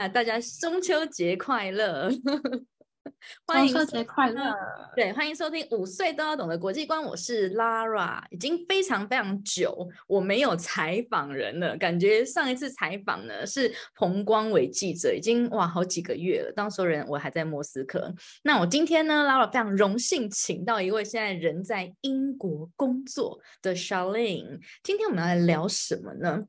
[0.00, 2.08] 啊，大家中秋节快乐！
[3.44, 4.50] 欢迎中秋节快乐！
[4.96, 8.22] 对，欢迎收听五岁都要懂的国际观，我是 Lara。
[8.30, 16.52] 已经非常非常久，我没有采访人了，感觉上一次采访呢是彭光伟记者，已经哇好几个月了。
[16.56, 18.10] 当时人我还在莫斯科。
[18.42, 24.60] 那我今天呢，Lara 非常荣幸请到一位现在人在英国工作的 Charlene。
[24.82, 26.44] 今天我们要来聊什么呢？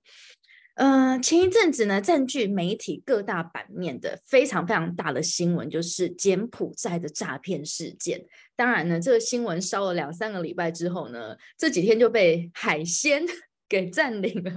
[0.76, 8.26] 呃，前一阵子呢，占据媒体各大版面的非常非常大的新闻，就是柬埔寨的诈骗事件。
[8.56, 13.24] 当然呢，这个新闻烧了两三个礼拜之后呢，这几天就被海鲜
[13.68, 14.52] 给占领了，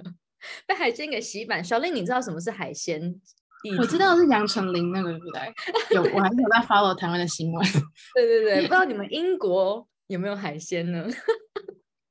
[0.66, 1.62] 被海鲜给洗版。
[1.62, 3.20] 小令，你知道什么是海鲜？
[3.78, 5.54] 我知道是杨丞琳那个，对不对？
[5.96, 7.66] 有，我还是有在 follow 台湾的新闻。
[8.14, 11.08] 对对对，不知道你们英国有没有海鲜呢？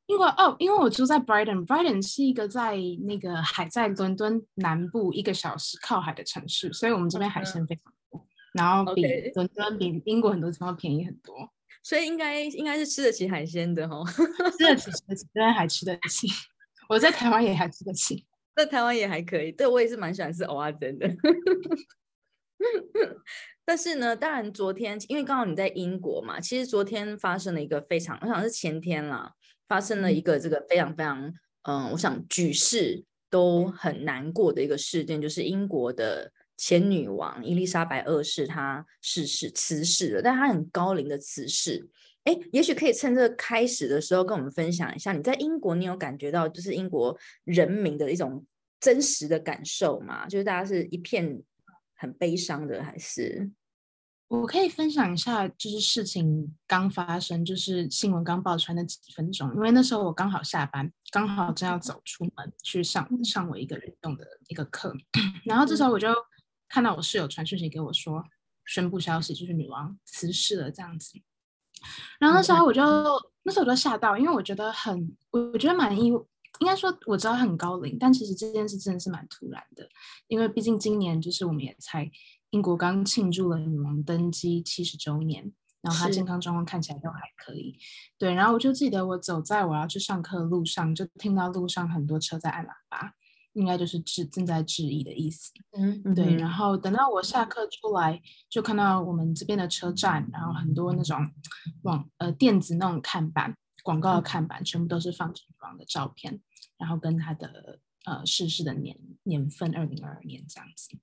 [0.07, 9.01] 因为哦，因为我住在 Brighton，Brighton 是一个在那个海在伦敦南部一个小时靠海的城市，所以我们这边海鲜非常多，然后比
[9.33, 11.49] 伦敦比英国很多地方便宜很多，
[11.83, 14.03] 所以应该应该是吃得起海鲜的 哈，
[14.57, 16.27] 吃得起吃得起，这边还吃得起，
[16.89, 18.25] 我在台湾也还吃得起，
[18.57, 21.07] 在台湾也还可以，对我也是蛮喜欢吃蚵仔煎的，
[23.65, 29.31] 但是呢，当然昨天因为刚好你在英国嘛，其实昨天发生了一个非常，我想是前天啦。
[29.67, 31.33] 发生了一个这个非常非常
[31.63, 41.89] 嗯，我想举世都很难过的一个事件，就是英国的前女王伊丽莎白二世她逝世辞世了，但她很高龄的辞世。
[42.25, 48.45] 哎，也许可以趁这个开始的时候跟我们分享一下，你在英国你有感觉到就是英国人民的一种
[48.79, 50.27] 真实的感受吗？
[50.27, 51.41] 就是大家是一片
[51.95, 53.49] 很悲伤的，还是？
[54.41, 64.91] 我可以分享一下，就是事情刚发生，就是新闻刚爆出来那几分钟，因为那时候我刚好下班，刚好正要走出门去上上我一个运动的一个课，
[65.45, 66.09] 然后这时候我就
[66.67, 68.23] 看到我室友传讯息给我说，
[68.65, 71.13] 宣布消息就是女王辞世了这样子，
[72.19, 72.81] 然后那时候我就
[73.43, 79.87] 那时候我就吓到，因为我觉得很，我觉得蛮意，应该说我知道很高龄，但其实这件事真的是蛮突然的，
[80.25, 82.09] 因为毕竟今年就是我们也才。
[82.53, 87.75] 英国刚庆祝了女王登基七十周年，然后她健康状况看起来都还可以。
[88.19, 93.15] 对，然后我就记得我走在我要去上课的路上，就听到路上很多车在按喇叭，
[93.53, 95.51] 应该就是致正在致意的意思。
[95.71, 96.35] 嗯，对。
[96.35, 101.17] 然后等到我下课出来，就看到我们这边的车站，然后很多那种
[101.81, 106.39] 网呃电子那种看板、广告的看板，全部都是放女王的照片，
[106.77, 110.95] 然后跟她的呃逝世的年年份，二零二二年这样子。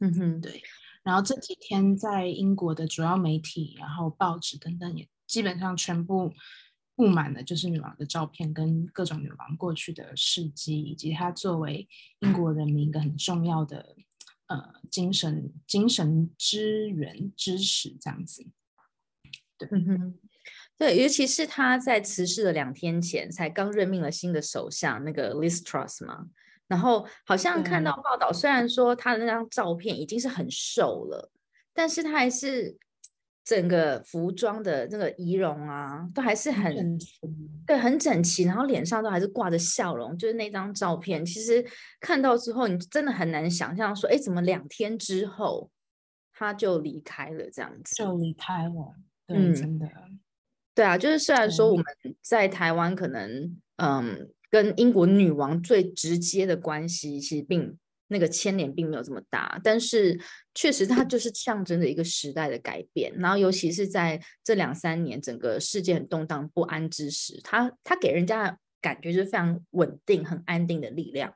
[0.00, 0.62] 嗯哼，对。
[1.08, 6.34] 然后这几天在英国的主要媒体，然后报纸等等，也基本上全部
[6.94, 11.88] 布满了就是女王的照片，跟各种女王过去的事迹，以及她作为
[12.18, 13.96] 英国人民一个很重要的
[14.48, 18.46] 呃精神精神支援支持这样子。
[19.56, 20.18] 对，嗯，
[20.76, 26.26] 对，尤其是她在辞世的两天前，才刚任命了新的首相那个 Liz Truss 嘛。
[26.68, 31.30] 然后好像看到报道，虽然说他的那张照片已经是很瘦了，
[31.72, 32.76] 但是他还是
[33.42, 36.98] 整个服装的那个仪容啊，都还是很
[37.66, 40.14] 对，很整齐，然后脸上都还是挂着笑容。
[40.18, 41.64] 就是那张照片，其实
[42.00, 45.70] 看到之后，你真的很难想象说，哎，怎么两天之后
[46.34, 47.94] 他就离开了这样子？
[47.94, 48.94] 就离开了，
[49.28, 49.88] 嗯，真的，
[50.74, 51.84] 对啊，就是虽然说我们
[52.20, 54.28] 在台湾可能，嗯。
[54.50, 57.78] 跟英国女王最直接的关系，其实并
[58.08, 60.18] 那个牵连并没有这么大，但是
[60.54, 63.12] 确实它就是象征着一个时代的改变。
[63.18, 71.34] 然后，尤其是在这两三年整个世界很动荡不安之时，它它给人家感觉就是非常稳定、很安定的力量。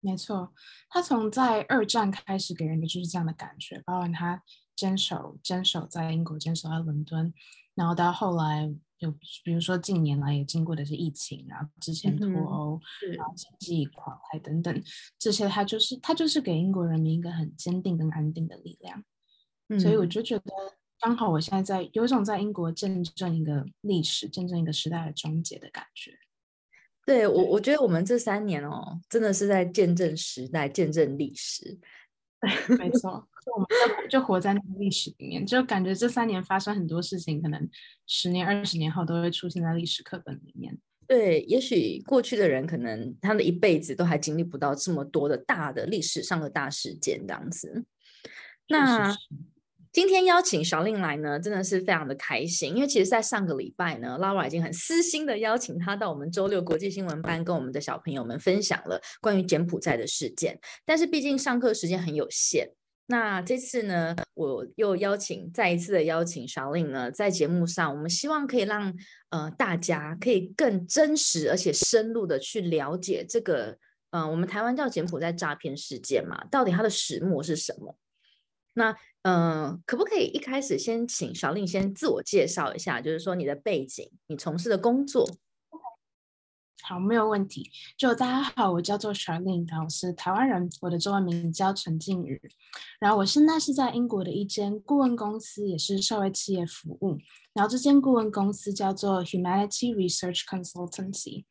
[0.00, 0.54] 没错，
[0.88, 4.42] 他从在二战开始给人的就是这样的感觉，包括他
[4.74, 7.34] 坚守坚守在英国，坚守在伦敦，
[7.74, 8.74] 然后到后来。
[8.98, 9.10] 就
[9.42, 12.80] 比如说近年来也经过的是疫情，然后之前脱欧，
[13.16, 14.82] 然后经济垮台等等，
[15.18, 19.04] 这些它就是它就是给英国人民一个很坚定跟安定的力量。
[19.80, 20.44] 所以我就觉得
[21.00, 26.12] 刚好我现在在有一种在英国见证一个历史，见证一个时代的终结的感觉。
[27.06, 31.78] 对我，我觉得我们这三年哦，真的是在见证时代，见证历史。
[32.78, 33.66] 没错， 就我们
[34.02, 37.68] 就就活在那个历史里面，就感觉这三年发生很多事情，可能
[38.06, 40.78] 十年、二十年后都会出现在历史课本里面。
[41.06, 47.84] 对，也许过去的人可能他的一辈子都还经历不到这么多的大的历史上的大事件这样子。
[48.68, 49.14] 那
[49.94, 60.58] 今天邀请小令来呢，真的是非常的开心，因为其实，在上个礼拜呢，Lara 已经很私心的邀请他到我们周六国际新闻班，跟我们的小朋友们分享了关于柬埔寨的事件。
[60.84, 62.68] 但是，毕竟上课时间很有限，
[63.06, 68.92] 那这次呢，我又邀请再一次的邀请小令呢，在节目上，我们希望可以让
[69.30, 73.78] 呃大家可以更真实而且深入的去了解这个，
[74.10, 77.96] 呃，我们台湾叫柬埔寨诈骗事件嘛，到底它的始末是什么？
[78.74, 85.26] 那嗯，可不可以一开始先请小令先自我介绍一下，就是说你的背景，你从事的工作。
[86.82, 87.70] 好，没有问题。
[87.96, 92.38] 就大家好，我叫做 Charlene，我是台湾人，我的中文名叫陈静宇。
[93.00, 97.16] 然后我现在是在英国的一间顾问公司，也是社会企业服务。
[97.54, 101.44] 然后这间顾问公司叫做 Humanity Research Consultancy。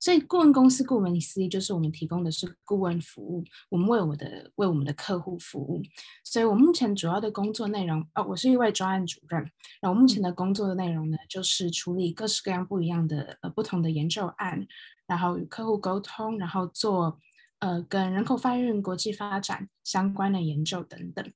[0.00, 5.82] 所以，顾问公司顾问思义就是我们提供的是顾问服务，我们为我的为我们的客户服务。
[6.22, 9.40] 所以我目前主要的工作内容，哦，我是一位专案主任。
[9.80, 14.66] 然后目前的工作的内容呢，就是处理各式各样不一样的呃不同的研究案，
[15.06, 17.18] 然后与客户沟通，然后做
[17.58, 21.32] 呃跟人口发育、国际发展相关的研究等等。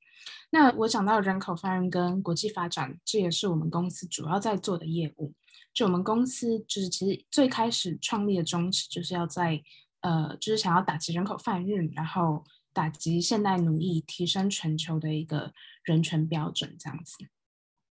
[0.51, 5.33] 那我讲到人口发育跟国际发展，这也是我们公司主要在做的业务。
[5.73, 9.63] 就我们公司就是其实最开始创立的宗旨，就是要在
[10.01, 15.53] 呃，就是想要打击人口贩运，然后打击现代奴役，提升全球的一个
[15.85, 17.17] 人权标准，这样子。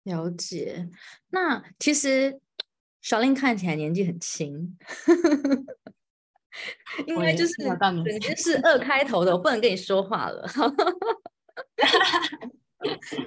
[0.03, 0.89] 了解。
[1.29, 2.39] 那其实
[3.01, 4.77] 小令看起来年纪很轻，
[7.05, 10.47] 应该就是肯定是二开头的，我不能跟你说话了。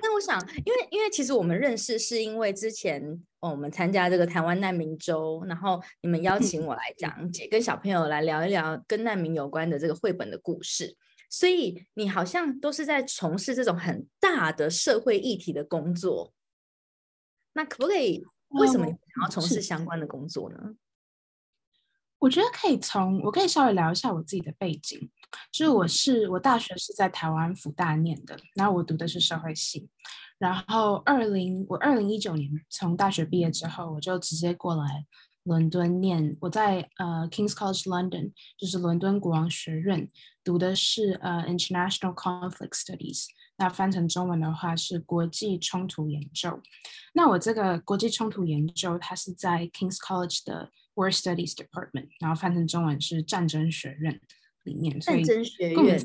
[0.00, 3.02] 那我想，因为因为其实我们认识是因为之前
[3.40, 10.96] 哦，我们参加这个台湾难民周，然后你们邀请我来讲解，跟小朋友来聊一聊跟难民有关的这个绘本的故事，
[11.28, 16.32] 所以你好像都是在从事这种很大的社会议题的工作。
[17.52, 18.25] 那可不可以？
[18.48, 20.75] 为什么你想要从事相关的工作呢？
[22.22, 25.10] 我觉得可以从我可以稍微聊一下我自己的背景，
[25.50, 29.88] 就是我是我大学是在台湾福大念的，然后我读的是社会系，
[30.38, 35.04] 然后二零我二零一九年从大学毕业之后，我就直接过来
[35.42, 40.08] 伦敦念，我在呃 Kings College London，就是伦敦国王学院
[40.44, 43.26] 读的是呃 International Conflict Studies，
[43.56, 46.60] 那翻成中文的话是国际冲突研究。
[47.14, 50.70] 那我这个国际冲突研究，它是在 Kings College 的。
[50.94, 54.20] War Studies Department，然后翻成中文是战争学院
[54.64, 55.98] 里面，战争学院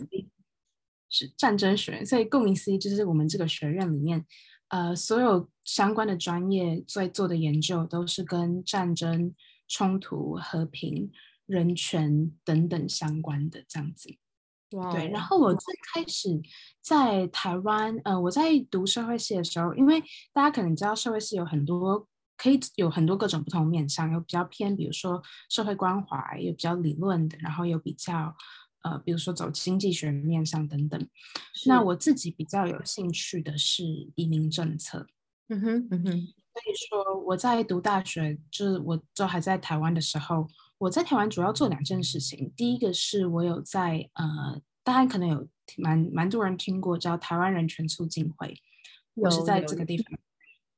[1.09, 4.25] 是战争学院，所以顾名思义，就是我们这个学院里面，
[4.69, 9.35] 呃，所有相关的专业在做的研究都是跟战争、
[9.67, 11.11] 冲突、和平、
[11.45, 14.09] 人权等等相关的这样子。
[14.69, 16.41] 对，然后我最开始
[16.81, 20.01] 在台湾，呃，我在读社会系的时候，因为
[20.33, 22.07] 大家可能知道社会系有很多。
[22.37, 28.35] 可以有很多各种不同面向，有比较偏，比如说社会关怀，有比较理论的，然后有比较
[28.83, 31.07] 呃，比如说走经济学面向等等。
[31.65, 33.83] 那我自己比较有兴趣的是
[34.15, 35.07] 移民政策。
[35.49, 36.11] 嗯哼，嗯哼。
[36.57, 40.47] 所以说我在读大学，就是我都还在台湾的时候，
[40.77, 42.51] 我在台湾主要做两件事情。
[42.55, 45.47] 第一个是我有在呃，大家可能有
[45.77, 48.59] 蛮蛮多人听过叫台湾人权促进会，
[49.13, 50.17] 我是在这个地方。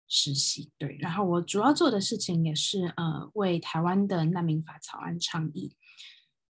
[0.09, 5.75] 实习对，然后我主要做的事情也是呃为台湾的难民法草案倡议。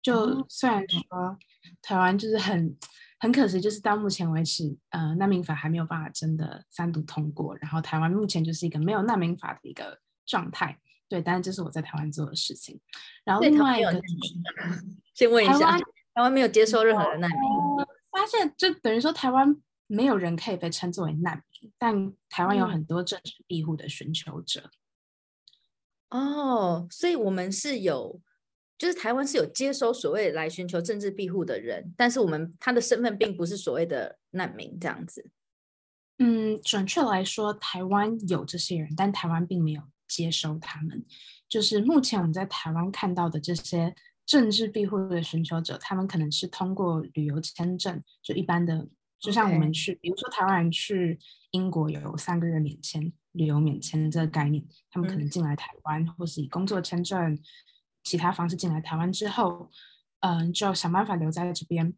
[0.02, 1.38] 就虽然说
[1.80, 2.76] 台湾就是很
[3.20, 10.76] 很可惜，就是到目前为止，呃难民法还没有办法真的三读通过，然后台湾目前就是一个没有难民法的一个状态。
[11.08, 12.80] 对，但是这是我在台湾做的事情。
[13.24, 14.02] 然后另外一个，
[15.14, 17.40] 先问一下，台湾没有接收任何的难民，
[18.10, 19.56] 发现就等于说台湾。
[19.86, 24.70] 没有人可以被称作为难民，但台湾有很多政治庇护的寻求者。
[26.10, 28.20] 哦，所以我们是有，
[28.78, 35.30] 就是台湾是有接收所谓来寻求政治庇护的人，但是我们他的身份并不是所谓的难民这样子。
[36.18, 41.04] 嗯，准确来说，台湾有这些人，但台湾并没有接收他们。
[41.48, 48.88] 就是目前我们在台湾看到的这些政治庇护的寻求者，他们可能是通过旅游签证，就一般的。
[49.24, 51.18] 就像我们去，比如说台湾人去
[51.52, 57.38] 英国有三个月免签、旅游免签这个概念，他们可能进来台湾，或是以工作签证、
[58.02, 59.70] 其他方式进来台湾之后，
[60.20, 61.94] 嗯，就想办法留在这边。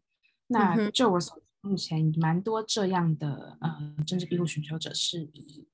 [0.47, 5.67] 那就我所目前蛮多这样的呃政治庇护寻求者是以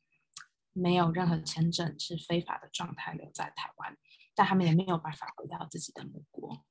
[0.74, 3.96] 没有任何签证、是非法的状态留在台湾，
[4.34, 6.66] 但他们也没有办法回到自己的母国。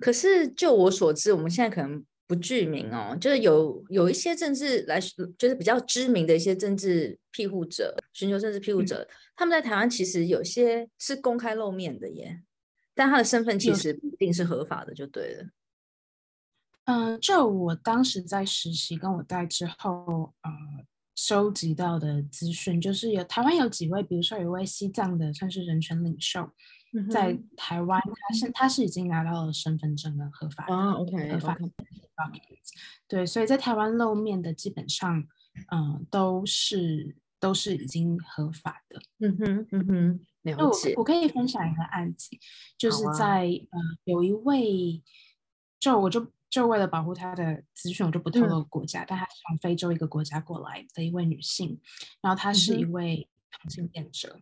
[0.00, 2.04] 可是就我所知，我们现在可能。
[2.28, 5.00] 不具名哦，就是有有一些政治来，
[5.38, 12.42] 就是比较知名的一些政治庇护者，寻求政治庇护者，他们在台湾其实有些是公开露面的耶，
[12.94, 15.46] 但他的身份其实不一定是合法的，就对了。
[16.84, 20.50] 嗯，就我当时在实习跟我在之后，呃，
[21.14, 26.50] 收集到的资讯，就是有台湾有几位，比如说有一位西藏的算是人权领袖。
[27.10, 31.70] 在台湾，他是他是已经拿到了身份证跟合法的，OK，合法的。
[33.06, 35.24] 对，所以在台湾露面的基本上，
[35.70, 39.00] 嗯，都是都是已经合法的。
[39.20, 40.94] 嗯哼，嗯哼，了解。
[40.96, 42.30] 我可以分享一个案子，
[42.76, 45.02] 就是在呃，有一位，
[45.78, 51.80] 就我就就为了保护他的资讯，我就不透露国家，但他是从非洲一个国家过来的一位女性，
[52.20, 54.40] 然后她是一位同性恋者。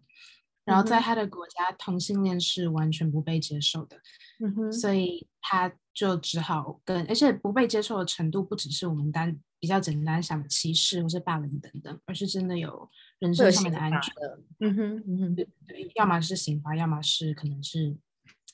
[0.67, 3.97] 然后在他的国家，同性恋是完全不被接受的，
[4.45, 14.13] 嗯哼，所以他就只好跟，而且不被接受的程度不只是我们单比较简单想的歧视或是霸凌等等，而是真的有人身上面的安全，
[14.59, 15.49] 嗯哼，嗯哼，对。
[15.69, 17.97] 对，要么是刑罚，要么是可能是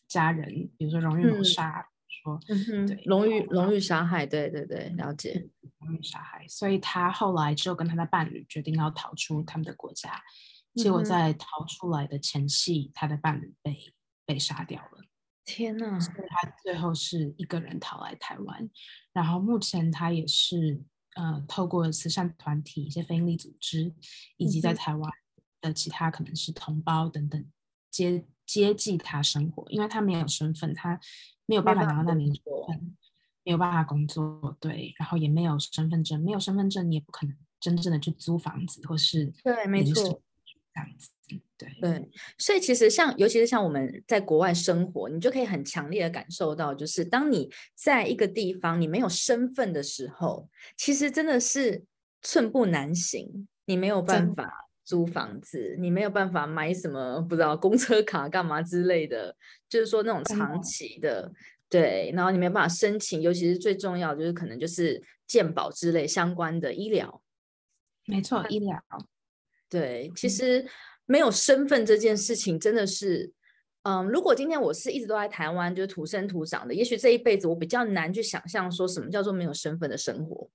[0.06, 10.22] 家人，比如说荣誉谋杀，说，嗯哼，对，荣誉荣誉杀害，对对对，了解，荣誉杀害，所以他后来就跟他的伴侣决定要逃出他们的国家。
[10.74, 13.76] 结果在逃出来的前夕，他的伴侣被
[14.24, 15.04] 被杀掉了。
[15.44, 15.98] 天呐！
[16.00, 18.70] 所以他最后是一个人逃来台湾，
[19.12, 20.80] 然后目前他也是
[21.16, 23.92] 呃，透过慈善团体、一些非营利组织，
[24.36, 25.12] 以及在台湾
[25.60, 27.44] 的其他可能是同胞等等
[27.90, 30.98] 接接济他生活，因为他没有身份，他
[31.44, 32.96] 没有办法拿到难民身份，
[33.42, 40.22] 没有办法工作，对，然后也没有身份证，没有身份证你也不可能真正的去租房子或是对，没错。
[40.74, 41.10] 这样子，
[41.58, 51.84] 对对，所以其实像，尤其是像我们在国外生活，你就可以很强烈的感受到，就是当你在一个地方你没有身份的时候，其实真的是
[52.22, 53.48] 寸步难行。
[53.64, 59.36] 你没有办法租房子，你没有办法买什么不知道公车卡干嘛之类的，
[59.68, 61.30] 就是说那种长期的，
[61.68, 67.22] 对，然后你没有办法申请，尤其是最重要就是可能就是健保之类相关的医疗。
[68.04, 68.82] 没错，医疗。
[69.72, 70.66] 对，其实
[71.06, 73.32] 没有身份这件事情真的是，
[73.84, 80.46] 嗯，如果今天我是一直都在台湾，就是土生土长的，也许这一辈子我比较难去想象说什么叫做没有身份的生活，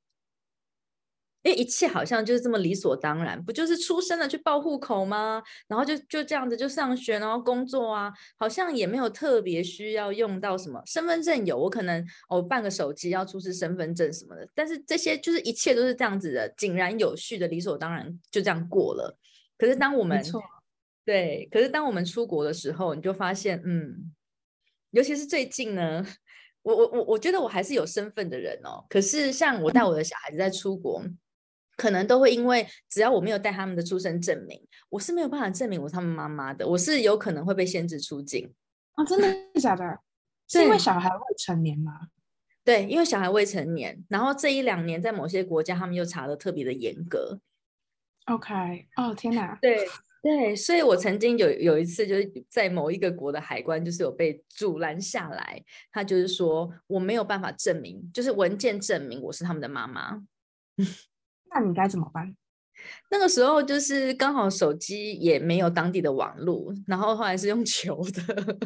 [1.47, 5.41] 因为一切好像就是这么理所当然，不就是出生了去报户口吗？
[5.65, 19.17] 然后就就这样子就上学，然后工作啊，好像也没有特别需要用到什么身份证，有我可能哦办个手机要出示身份证什么的，但是这些就是一切都是这样子的井然有序的理所当然就这样过了。
[19.57, 20.21] 可是当我们
[21.05, 24.13] 对，可是当我们出国的时候，你就发现，嗯，
[24.91, 26.05] 尤其是最近呢，
[26.63, 28.85] 我我我我觉得我还是有身份的人哦。
[28.89, 31.01] 可是像我带我的小孩子在出国，
[31.77, 38.51] 可能都会因为只要我没有带他们的出生证明，我是没有办法证明我是他们妈妈的，我是有可能会被限制出境
[38.95, 39.05] 啊！
[39.05, 39.99] 真的假的？
[40.49, 42.07] 是因为小孩未成年吗？
[42.63, 47.39] 对，因为小孩未成年，然后这一两年在某些国家他们又查的特别的严格。
[48.25, 49.57] OK，哦天哪！
[49.61, 49.87] 对
[50.21, 60.21] 对，所以我曾经有有一次就是在某一个国的海关，就是有被阻拦下来，他就是说我没有办法证明，就是文件证明我是他们的妈妈。
[61.51, 62.35] 那你该怎么办？
[63.09, 68.57] 那个时候就是刚好手机也没有当地的网络，然后后来是用求的。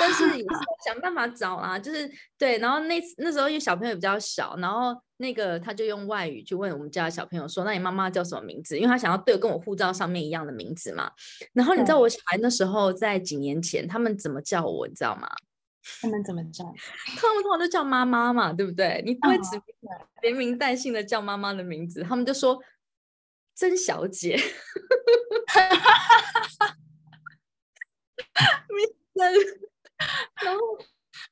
[0.00, 0.48] 但是也是
[0.86, 11.12] 想办法找啦，就是对，然后那那时候因为小朋友比较小，然后那个他就用外语去问我们家的小朋友说：“那你妈妈叫什么名字？”因为他想要对跟我护照上面一样的名字嘛。
[11.52, 15.28] 然后你知道我小孩那时候在几年前他们怎么叫我，你知道吗？
[16.00, 16.64] 他们怎么叫？
[17.16, 19.02] 他们通常都叫妈妈嘛，对不对？
[19.06, 19.60] 你不会指
[20.22, 22.62] 连名带姓的叫妈妈的名字，他们就说
[23.54, 24.38] 曾小姐。
[29.14, 30.60] 然后，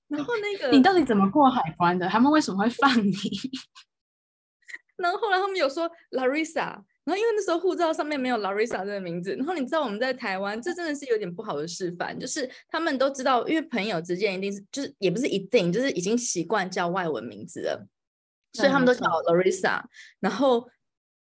[0.09, 2.09] 然后那个你到底怎么过海关的？
[2.09, 3.13] 他们为什么会放你？
[4.97, 9.35] 然后后来他们有说 Larissa，然后因为那时候护照上面没有 Larissa 这个名字。
[9.37, 17.87] 然后你知道我们在台湾，这真的是有点不好的示范，就是他们都知道，因为朋友之间一定是就是也不是一定，就是已经习惯叫外文名字了，
[18.53, 19.81] 所以他们都叫 Larissa。
[20.21, 20.69] 然后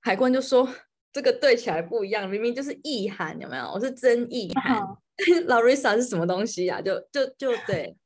[0.01, 0.69] 海关就说
[1.13, 3.65] 这个对起来不一样，明明就是意涵，有没有？
[3.73, 4.83] 我是真意涵。
[5.47, 6.81] Larissa 是什么东西呀？
[6.83, 7.97] 就就就对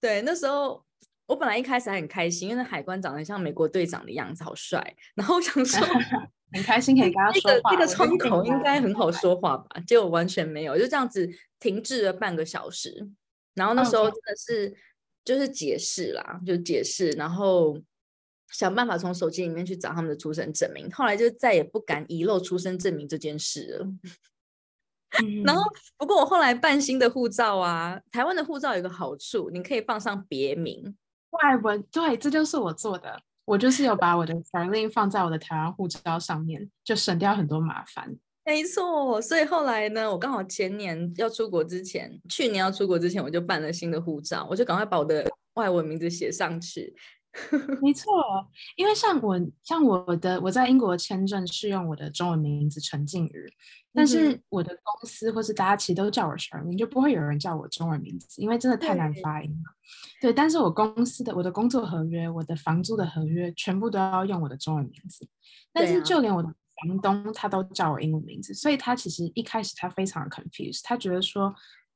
[0.00, 0.84] 对，那时候
[1.26, 4.94] 我本来一开始还很开心，因为那海关长得像美国队长的样子，好帅。
[5.16, 5.86] 然后想说
[6.54, 9.80] 很开心可以跟他说话，这个窗口应该很好说话吧？
[9.86, 13.08] 结果完全没有，就这样子停滞了半个小时。
[13.54, 14.74] 然后那时候真的是
[15.24, 17.78] 就是解释啦，就解释，然后
[18.50, 20.90] 想办法从手机里面去找他们的出生证明。
[20.92, 23.86] 后来就再也不敢遗漏出生证明这件事了。
[25.44, 25.62] 然后，
[25.96, 30.96] 不过我后来办新的护照啊，台湾的护照有个好处，你可以放上别名。
[31.30, 33.20] 外文对，这就是我做的。
[33.44, 38.16] 我就是有把我的翻译放在我的台湾护照上面，就省掉很多麻烦。
[38.46, 46.94] 没错，所以后来呢，我刚好前年要出国之前，去年要出国之前，我就办了新的护照，我就赶快把我的外文名字写上去。
[47.82, 48.12] 没错，
[48.76, 53.52] 因为像我像我的我在英国签证是用我的中文名字陈静瑜，
[53.92, 59.74] 但是我的公司或是大家其实都叫我 Charlene，就不会有人叫我中文名字，因为真的太难发音了。
[60.20, 65.26] 对，但是我公司的我的工作合约、我的房租的合约全部都要用我的中文名字，
[65.72, 71.52] 但是就连我的房东他都叫我英文名字，所以他其实一开始他非常的 confused，他觉得说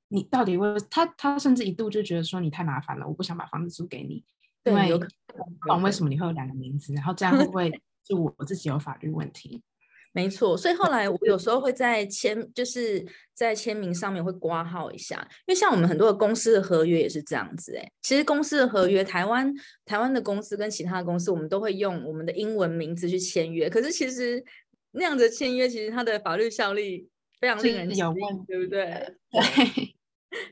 [0.08, 4.24] 你到底为他他甚至一度就觉得说你太麻烦了，我不想把房子租给你。
[4.68, 7.70] 因为不懂为什么你会有两个名字，然后这样会不会
[8.04, 9.62] 就我自己有法律问题？
[10.12, 17.76] 没错，所以后来我有时候会在签，就是在签名上面会挂号一下，因为像我们很多的公司的合约也是这样子。
[17.76, 19.52] 哎，其实公司的合约，台湾
[19.84, 23.68] 台湾的公司跟其他的公司，我们都会用我们的英文名字去签约。
[23.68, 24.42] 可是其实
[24.92, 27.06] 那样的签约，其实它的法律效力
[27.38, 29.14] 非常令人有问，对不对？
[29.30, 29.94] 对。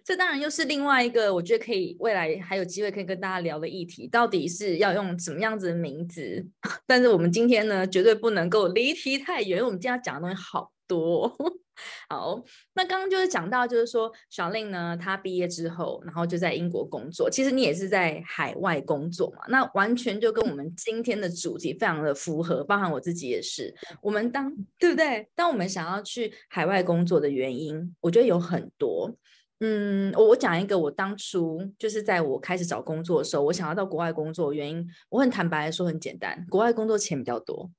[0.05, 6.47] 这当然又是另外一个，我觉得可以未来还有机会可以跟大家聊的议题，到底是要用什么样子的名字？
[6.87, 11.37] 但是我们今天呢，绝对不能够离题太远，因为我们今天要讲的东西好多。
[12.09, 12.43] 好，
[12.75, 17.29] 那刚刚就是讲到，就是说小令呢，他毕业之后，然后就在英国工作。
[17.29, 23.75] 其实你也是在海外工作嘛，那完全就跟我们今天的主题非常的符合，包含我自己也是。
[24.01, 25.29] 我们当对不对？
[25.35, 29.15] 当我们想要去海外工作的原因，我觉得有很多。
[29.61, 37.71] 嗯，我我讲一个，我当初就是在我开始找工作的时候，我想要到国外工作的，原因我很坦白的说，很简单，国外工作钱比较多。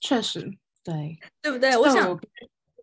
[0.00, 0.50] 确实，
[0.82, 1.76] 对，对不对？
[1.76, 2.18] 我想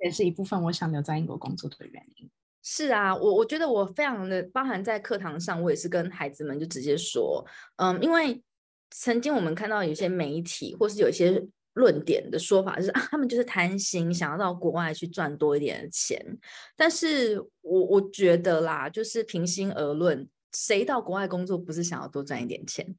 [0.04, 2.30] 也是一部分，我想留在英国工作的原因。
[2.62, 7.44] 是啊，我我觉得我非常的包含在课堂上，我也是跟孩子们就直接说，
[7.78, 8.44] 嗯，因为
[8.92, 11.48] 曾经我们看到有些媒体或是有一些。
[11.78, 16.20] 论点的说法是啊，他们就是贪心，想要到国外去赚多一点的钱。
[16.76, 22.96] 但是我我觉得啦，就是平心而论，谁到国外工作不是想要多赚一点钱？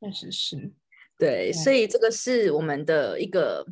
[0.00, 0.70] 确实是，
[1.18, 3.66] 对，所以这个是我们的一个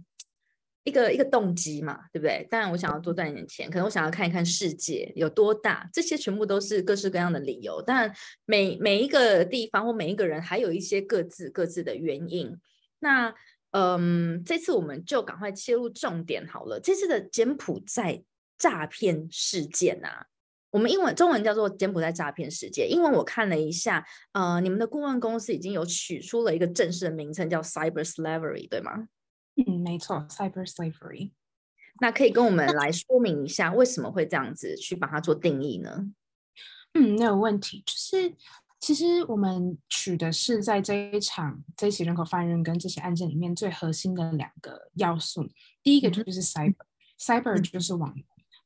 [0.82, 2.46] 一个一个动机嘛，对不对？
[2.50, 7.80] 当然，我想要多赚一点钱，可能我想要看一看世界有多大，这些全部都是各式各样的理由。
[7.86, 8.12] 但
[8.44, 12.58] 每每一个地方或每一个人，还有一些各自各自的原因。
[13.00, 13.34] 那
[13.76, 16.78] 嗯，这次我们就赶快切入重点好了。
[16.78, 18.22] 这次的柬埔寨
[18.56, 20.26] 诈骗事件啊，
[20.70, 22.88] 我们英文、中文叫做柬埔寨诈骗事件。
[22.88, 29.08] 英文我看了一下，呃，你们的顾问公司已经有取出了一个正式的名称，叫 Cyber Slavery，对吗？
[29.56, 31.32] 嗯，没错，Cyber Slavery。
[32.00, 36.06] 那可以跟我们来说明一下，为什么会这样子去把它做定义呢？
[36.92, 38.36] 嗯，没有问题，就是。
[38.84, 45.48] 其实我们取的是在这一场这起人口贩运跟这些案件里面最核心的两个要素。
[45.82, 48.14] 第一个就是 cyber，cyber 就是网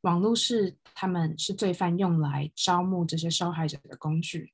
[0.00, 4.52] 网络是他们是罪犯用来招募这些受害者的工具，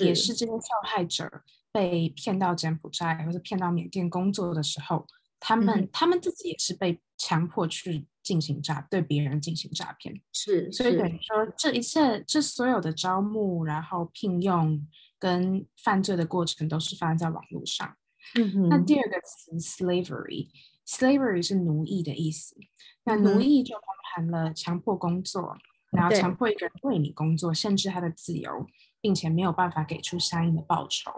[0.00, 1.30] 也是这些受害者
[1.72, 5.06] 被骗到柬埔寨或者骗到缅甸工作的时候，
[5.40, 8.06] 他们他们自己也是被强迫去。
[8.26, 14.84] 进行诈对别人进行诈骗是，所以等于说这一切这所有的招募，然后聘用
[15.18, 17.96] 跟犯罪的过程都是发生在网络上。
[18.34, 22.56] 嗯那第二个词 slavery，slavery 是奴役的意思。
[23.04, 25.56] 那奴役就包含了强迫工作，
[25.92, 28.66] 然后强迫一个人为你工作，限制他的自由，
[29.00, 31.10] 并且没有办法给出相应的报酬。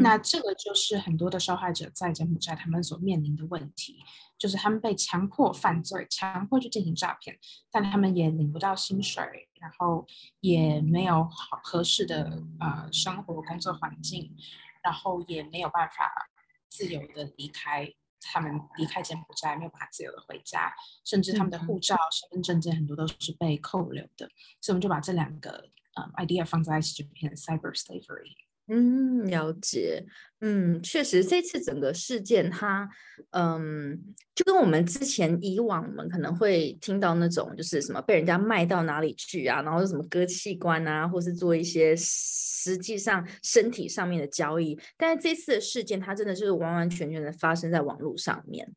[0.00, 3.98] 那这个就是很多的受害者在柬埔寨他们所面临的问题，
[4.38, 7.38] 就是他们被强迫犯罪，强迫去进行诈骗，
[7.70, 9.22] 但他们也领不到薪水，
[9.60, 10.06] 然后
[10.40, 14.34] 也没有好合适的呃生活工作环境，
[14.82, 16.30] 然后也没有办法
[16.70, 20.72] 自由的离开他们离开柬埔寨，没有办法自由的回家，
[21.04, 24.26] 甚至他们的护照、身份证件很多都是被扣留的，
[24.62, 28.45] 所以我们就把这两个呃 idea 放在一起，就变成 cyber slavery。
[28.68, 30.04] 嗯，了解。
[30.40, 32.88] 嗯，确实，这次整个事件，它，
[33.30, 44.78] 嗯，就跟我们之前以往我们可能会听到那种，就是什么被人家卖到哪里去啊，然后什么割器官啊，或是做一些实际上身体上面的交易。
[44.96, 48.70] 但是这次的事件，它真的就是完完全全的发生在网络上面。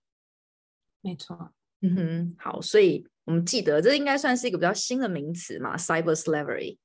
[1.02, 1.52] 没错。
[1.82, 6.78] 嗯哼，好，所以我们记得，这应该算是一个比较新的名词嘛，cyber slavery。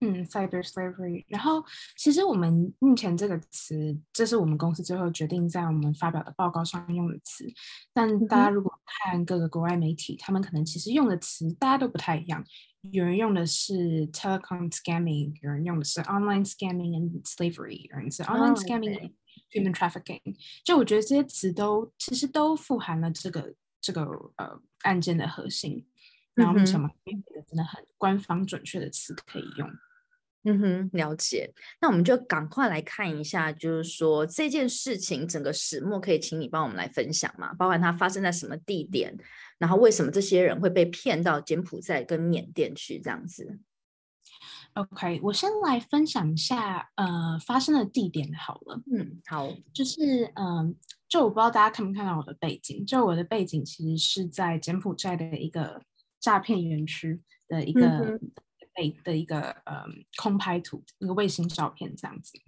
[0.00, 1.24] 嗯，cyber slavery。
[1.26, 1.64] 然后，
[1.96, 7.44] 其实我们目前这个词，这是我们公司最后决定在我们发表的报告上用的词。
[7.92, 12.44] 但大家如果看各个国外媒体，他们可能其实用的词大家都不太一样。
[12.92, 19.12] 有人用的是 telecom scamming，有人用的是 online scamming and slavery，有人是 online scamming and
[19.50, 20.20] human trafficking。
[20.64, 24.04] 就我觉得这些词都其实都富含了这个这个
[24.36, 25.84] 呃案件的核心。
[26.34, 26.90] 然后目前我们
[27.48, 29.68] 真的很官方准确的词可以用。
[30.50, 31.52] 嗯哼，了解。
[31.80, 37.52] 那我们就赶快来看一下，就是说这件事情整个始末，可以请你帮我们来分享吗？
[37.52, 39.14] 包含它发生在什么地点，
[39.58, 43.58] 然后为什么这些人会被骗到柬埔寨跟缅甸去这样子
[44.72, 48.80] ？OK，我先来分享一下呃发生的地点好了。
[48.90, 50.74] 嗯，好，就是嗯，
[51.08, 55.82] 就我不知道大家看没看到我的背景，就我的背景其实是在柬埔寨的一个
[56.18, 58.18] 诈骗园区的一个。
[59.04, 59.84] 的一个呃
[60.16, 62.38] 空拍图，一个卫星照片这样子。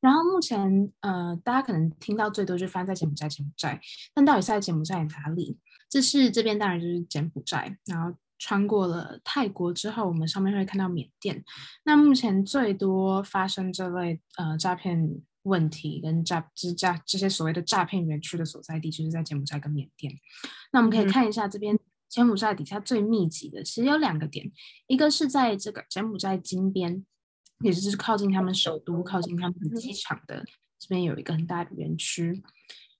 [0.00, 3.78] 然后目前呃，大家可能听到最多就发生在柬埔寨，柬埔寨。
[4.14, 5.58] 但到底是在柬埔寨哪里？
[5.90, 7.76] 这是这边当然就是柬埔寨。
[7.84, 11.44] 然后穿过了泰国之后，我们上面会看到缅甸。
[11.84, 20.14] 那目前最多发生这类呃诈骗问题跟诈之诈这些所谓的诈骗园区的所在地，就是在柬埔寨跟缅甸。
[20.72, 21.78] 那我们可以看一下这边。
[22.10, 24.50] 柬埔寨底下最密集的其实有两个点，
[24.88, 27.06] 一个是在这个柬埔寨金边，
[27.60, 30.44] 也就是靠近他们首都、靠近他们的机场的
[30.78, 32.42] 这边有一个很大的园区。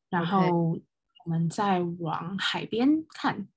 [0.09, 0.81] 然后
[1.25, 3.49] 我们再往海边看，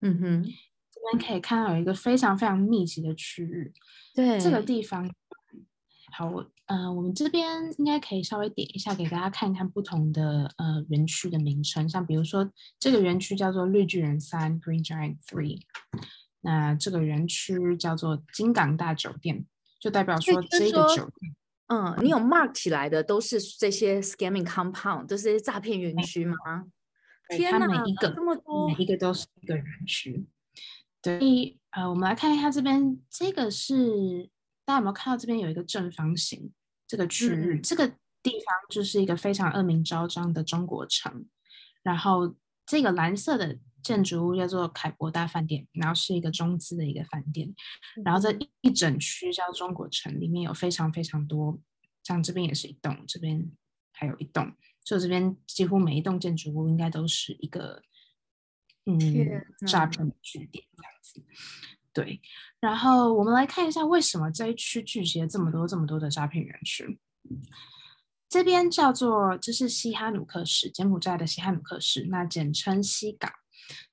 [0.00, 3.72] 嗯哼，这边可以看到有一个非常非常密集的区域。
[4.14, 5.08] 对，这个地方。
[6.12, 6.30] 好，
[6.68, 7.46] 嗯，我们这边
[7.78, 11.88] 应该可以稍微点一下，给大家看一看不同的呃园区的名称。
[11.88, 15.62] 像比如说，这个园区叫做绿巨人三 （Green Giant Three），
[16.42, 19.46] 那这个园区叫做金港大酒店，
[19.80, 21.34] 就代表说这个酒店，
[21.68, 26.36] 嗯，你有 mark 起来的都是这些 scamming compound，都是诈骗园区吗？
[27.30, 30.26] 天哪，每一个这么多，每一个都是一个园区。
[31.00, 34.28] 对，呃，我们来看一下这边，这个是。
[34.64, 36.52] 大家有没有看到这边有一个正方形
[36.88, 37.60] 这个区域？
[37.60, 37.86] 这个
[38.20, 41.26] 地方就是一个非常恶名昭彰的中国城。
[41.84, 42.34] 然后
[42.66, 47.54] 这个蓝色的建筑物叫做凯博大饭店，然后是一个中资的一个饭店。
[48.04, 51.60] 然后这一整区叫中国城，里面有非常非常多，
[52.02, 53.50] 像这边也是一栋，这边
[53.92, 54.52] 还有一栋，
[54.84, 57.80] 就这边几乎每一栋建筑物应该都是一个
[58.86, 58.98] 嗯
[59.66, 61.22] 诈骗的据点这样子。
[61.98, 62.20] 对，
[62.60, 66.96] 然后我们来看一下为什么这一区聚集了这么多这么多的诈骗园区。
[68.28, 73.32] 这边叫做这是西哈努克市，柬埔寨的西哈努克市，那简称西港。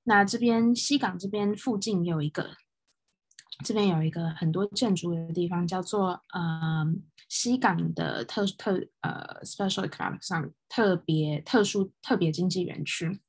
[0.03, 2.51] 那这边西港这边附近有一个，
[3.63, 6.85] 这边有一个很多建筑的地方，叫做呃
[7.27, 13.19] 西港的特特呃 special economic 上特别特殊特别经济园区。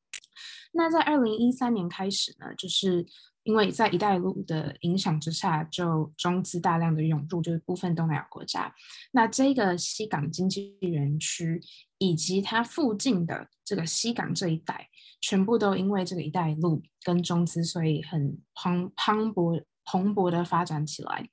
[0.72, 3.06] 那在二零一三年开始呢，就是。
[3.46, 8.74] 因为在“一带一路”的影响之下，就中资大量的涌入，就是部分东南亚国家。
[9.12, 11.60] 那这个西港经济园区
[11.98, 14.88] 以及它附近的这个西港这一带，
[15.20, 21.28] 全部都因为这个“一带一路”跟中资，所以很蓬蓬勃蓬勃的发展起来。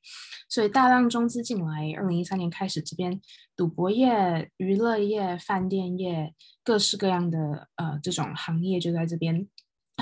[0.47, 3.19] 所以大量中资进来，二零一三年开始，这边
[3.55, 9.47] 赌博业、娱乐业、饭店业，各式各样的呃这种行业就在这边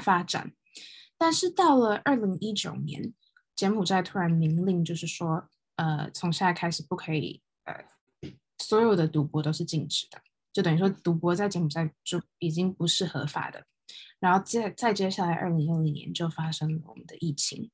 [0.03, 0.51] 发展。
[1.21, 3.13] 但是到了二零一九年，
[3.55, 7.85] 柬埔寨突然明令，就是说，呃，从现在开始不可以，呃，
[8.57, 10.19] 所有的赌博都是禁止的，
[10.51, 13.63] 就等于说赌博在柬埔寨就已经不是合法的。
[14.19, 17.69] 然后接再接下来，二零二零年就发生了我们的疫情，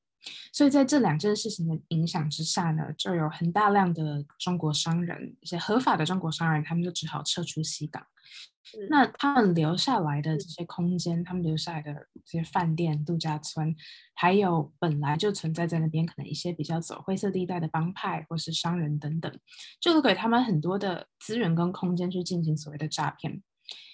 [0.52, 8.06] 所以在这两件事情的影响之下呢，就有很大量的中国商人，一些合法的中国商人，他们就只好撤出西港。
[8.90, 11.94] 那他们留下来的这些空间，他们留下来的
[12.26, 13.74] 这些饭店、度假村，
[14.14, 19.40] 还有本来就存在在那边可能一些比较走灰色地带的帮派或是商人等等，
[19.80, 23.42] 就会给他们很多的资源跟空间去进行所谓的诈骗。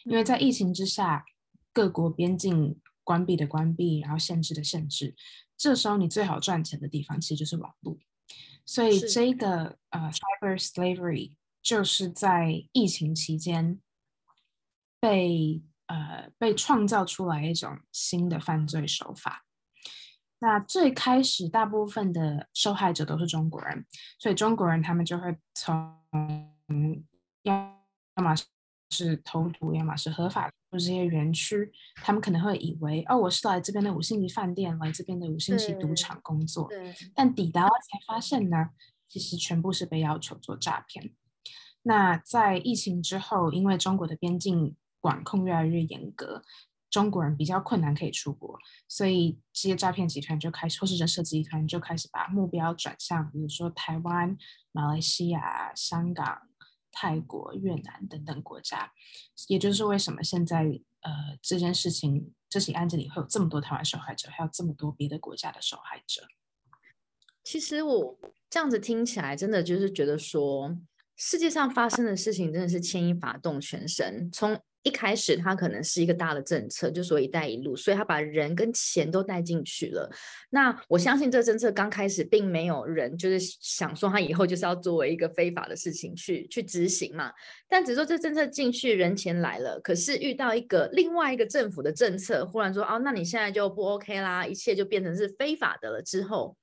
[0.06, 1.24] 因为在疫情之下，
[1.72, 5.14] 各国边境关闭的关闭，然后限制的限制，
[5.56, 7.96] 这时候你最好赚钱的地方其实就是网络。
[8.64, 13.80] 所以这个呃，cyber slavery 就是在疫情期间。
[15.00, 19.44] 被呃被创造出来一种新的犯罪手法。
[20.38, 23.84] 那最开始大部分的受害者都是中国人，
[24.18, 25.76] 所以中国人他们就会从
[27.42, 27.54] 要
[28.16, 28.34] 要么
[28.90, 36.68] 是投毒，要么是合法这些园区，他们可能会以为哦，我是来这边的五星级饭店，来这边的五星级赌场工作，
[37.14, 38.70] 但抵达了才发现呢，
[39.08, 41.12] 其实全部是被要求做诈骗。
[41.82, 46.42] 那在疫情之后，因为中国的边境管控越来越严格，
[46.90, 54.36] 中国人比较困难可以出国，所以这些诈骗集团就开始，或是人设集团就开始把目标转向，比如说台湾、
[54.72, 56.48] 马来西亚、香港、
[56.94, 58.90] 泰国、越南等等国家。
[59.48, 66.22] 也就是为什么现在呃这件事情这起案件里会有这么多台湾受害者，还有这么多别的国家的受害者。
[67.42, 70.78] 其实我这样子听起来，真的就是觉得说。
[71.16, 74.28] 世界上发生的事情真的是牵一发动全身。
[74.32, 80.08] 从一开始，它可能是一个大的政策，就说“一带一路”，所以他把人跟钱都带进去了。
[80.50, 87.32] 那我相信这个政策刚开始，并没有人就是想说他以后就是要作为一个非法的事情去去执行嘛。
[87.66, 96.02] 但只说这政策进去，人钱来了，可是遇到一个另外一个政府的政策，忽然说哦，那你现在就不 OK 啦，一切就变成是非法的了。
[96.02, 96.56] 之后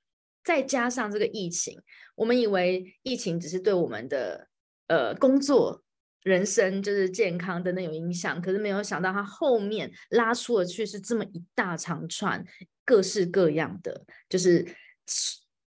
[0.44, 1.76] 再加上这个疫情。
[2.14, 4.46] 我们以为疫情只是对我们的
[4.86, 5.82] 呃工作、
[6.22, 12.44] 人生就是健康等等有影响，可是没有想到它后面拉出的却是这么一大长串
[12.84, 14.76] 各式各样的，就是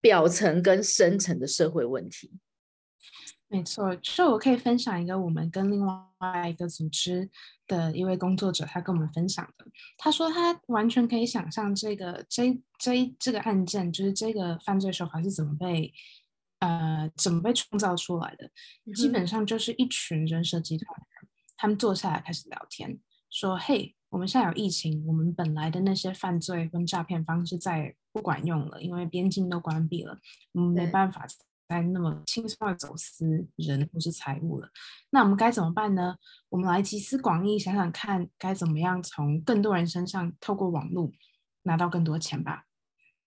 [0.00, 2.32] 表层跟深层的社会问题。
[3.48, 7.28] 没错，就我可以分享一个我们跟另外一个组织
[7.66, 9.66] 的一位工作者，他跟我们分享的。
[9.98, 15.92] 他说他完全可以想象这个这这这个案件，就是这个犯罪手法是怎么被。
[16.62, 18.48] 呃，怎么被创造出来的？
[18.94, 20.96] 基本上就是一群人设集团，
[21.56, 30.16] 他们坐下来开始聊天，说：“嘿，我们现在有疫情，我们本来的那些犯罪跟诈骗方式再不管用了，因为边境都关闭了，
[30.52, 31.26] 我们没办法
[31.68, 34.70] 再那么轻松的走私人或是财物了。
[35.10, 36.14] 那我们该怎么办呢？
[36.48, 41.10] 我们来集思广益，想想看该怎么样从更多人身上透过网络
[41.64, 42.66] 拿到更多钱吧。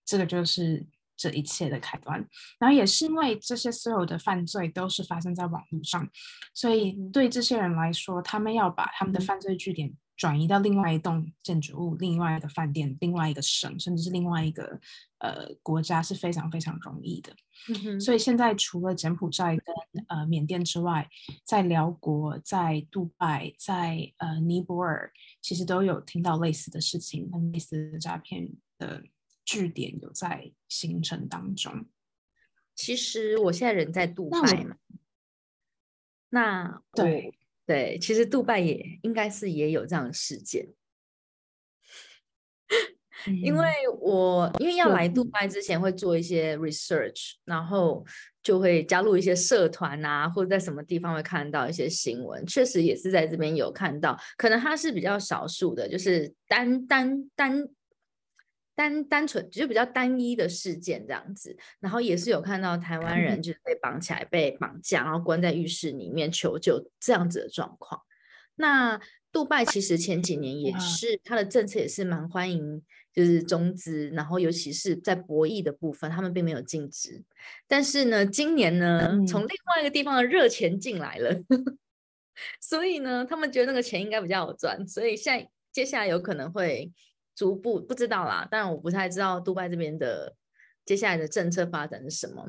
[0.06, 2.18] 这个就是。”这一切的开端，
[2.58, 6.08] 然后也是因为这些所有的犯罪都是发生在网络上，
[6.54, 14.78] 所以对这些人来说，他们要把他们的犯罪据点转移到另外一栋建筑物、另外一个饭店、另外一个省，甚至是另外一个
[15.18, 17.32] 呃国家是非常非常容易的。
[17.98, 21.08] 所以现在除了柬埔寨跟呃缅甸之外，
[21.44, 28.48] 在辽国、在杜拜、在呃尼泊尔，其实都有听到类似的事情，类似的诈骗
[28.78, 29.02] 的。
[29.46, 31.86] 据点有在形成当中。
[32.74, 34.76] 其实我现在人在杜拜嘛，
[36.28, 37.32] 那对
[37.64, 40.68] 对，其实杜拜也应该是也有这样的事件。
[43.42, 43.66] 因为
[43.98, 48.04] 我因为要来杜拜之前会做一些 research，然后
[48.42, 57.66] 就会加入一些社团啊，或者在什么地方会看到一些新闻，确实也是在这边有看到，可能它是比较少数的，就是单单单。
[58.76, 68.02] 单单纯就比较单一的事件这样子，然后也是有看到台湾人就是被绑起来被绑架，然后关在浴室里面求救这样子的状况。
[68.56, 69.00] 那
[69.32, 77.22] 杜拜其实前几年也是它的政策也是蛮欢迎，就是中资，然后尤其是在博弈的部分，他们并没有禁止。
[77.66, 81.34] 但是呢，今年呢，从另外一个地方的热钱进来了，
[82.60, 86.92] 所以呢，他们觉得那个钱应该比较好赚，所以现在接下来有可能会。
[87.36, 90.34] 逐步不知道啦，当然我不太知道杜拜这边的
[90.84, 92.48] 接下来的政策发展是什么，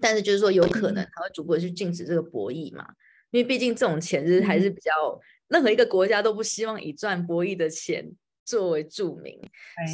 [0.00, 2.86] 但是就是说有可能他会逐步的去禁止这个博弈嘛，
[3.30, 4.92] 因为毕竟这种钱是还是比较
[5.48, 8.12] 任何一个国家都不希望以赚博弈的钱
[8.44, 9.40] 作为著名，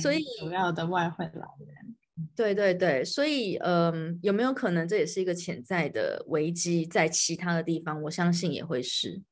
[0.03, 1.97] 所以主要的外汇来源。
[2.35, 9.23] 对对对，所以嗯，有没有可能这也是一个潜在的危机，在其他的地方，我相信也会是。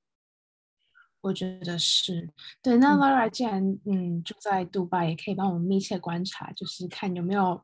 [1.20, 2.29] 我觉得是
[2.62, 2.76] 对。
[2.76, 7.61] 那 Laura 既然嗯住在杜拜，也可以帮我们密切观察，就是看有没有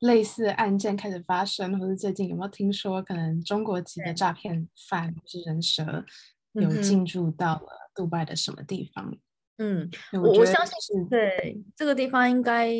[0.00, 6.04] 类似案件开始发生，或者最近有没有听说可能中国籍的诈骗犯或是人蛇
[6.52, 9.16] 有进驻到了杜拜的什么地方？
[9.56, 12.70] 嗯，我我相信是对这个地方应该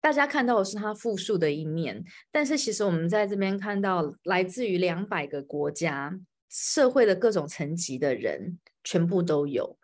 [0.00, 6.18] 大家看到的是它复述的一面，但是其实我们在这边看到来自于两百个国家
[6.48, 8.58] 社会的各种层级的人。
[8.84, 9.78] 全部都有，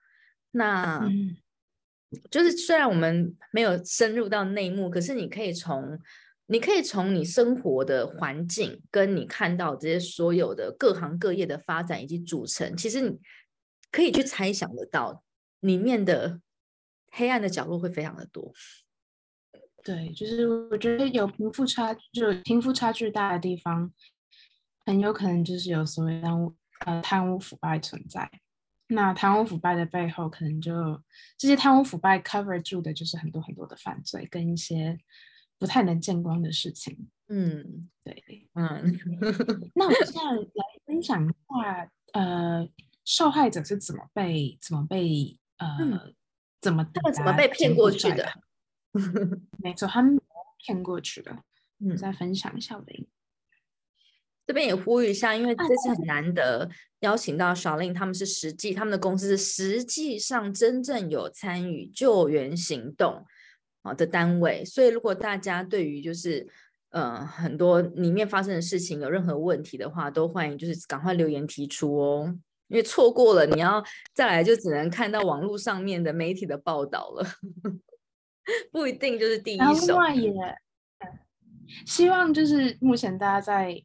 [0.52, 1.08] 那
[2.30, 5.98] 就是虽然我们没有深入到内幕，可是你可以从
[6.46, 13.18] 你可以从你生活的环境，跟你看到这些所有的各行各业的发展以及组成，其实你
[13.90, 15.24] 可以去猜想得到
[15.60, 16.40] 里面的
[17.10, 18.52] 黑暗的角落会非常的多。
[19.82, 23.92] 对，就是我觉得有贫富差，就贫富差距大的地方，
[24.84, 26.56] 很有可能就是有所谓贪污
[26.86, 28.30] 呃贪污腐败存在。
[28.88, 31.02] 那贪污腐败的背后，可能就
[31.36, 34.98] 这些贪污腐败 cover 住的就是很多很多的犯罪跟一些
[35.58, 37.08] 不太能见光的事情。
[37.28, 38.96] 嗯，对，嗯，
[39.74, 40.20] 那我现在
[40.54, 42.68] 来分享一下，呃，
[43.04, 46.14] 受害者是怎么被怎么被呃
[46.60, 48.28] 怎么他们怎么 被骗过去的？
[49.58, 50.20] 没错，他们
[50.58, 51.36] 骗过去的。
[51.78, 53.08] 嗯，再分享一下我的。
[54.46, 63.26] 这边也呼吁一下，因为这次很难得邀请到小令，他们是实际他们的公司是实际上真正有参与救援行动
[63.82, 66.46] 啊的单位，所以如果大家对于就是
[66.90, 73.82] 呃很多里面发生的事情有任何问题的话，都欢迎就是赶快留言提出哦，因为错过了你要
[74.14, 77.26] 再来就只能看到网络上面的媒体的报道了，
[78.70, 79.98] 不一定就是第一手。
[80.14, 80.32] 也
[81.84, 83.82] 希望就是目前大家在。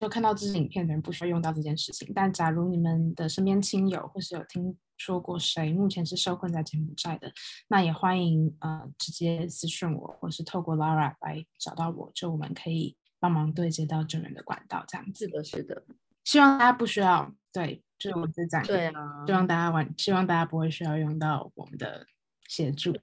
[0.00, 7.32] 有看到这支影片的人不需要用到这件事情，但假如你们的身边亲友或是有听说过谁目前是受困在柬埔寨的，
[7.66, 15.26] 那也欢迎呃直接私讯我，或是透过 Lara 来找到我，就我们可以帮忙对接到救援的管道，这样子。
[15.26, 15.82] 是的，是的。
[16.24, 18.62] 希望大家不需要，对，就是我这讲。
[18.62, 19.26] 对啊。
[19.26, 22.06] 希望大家玩，希望大家不会需要用到我们的
[22.46, 22.96] 协助。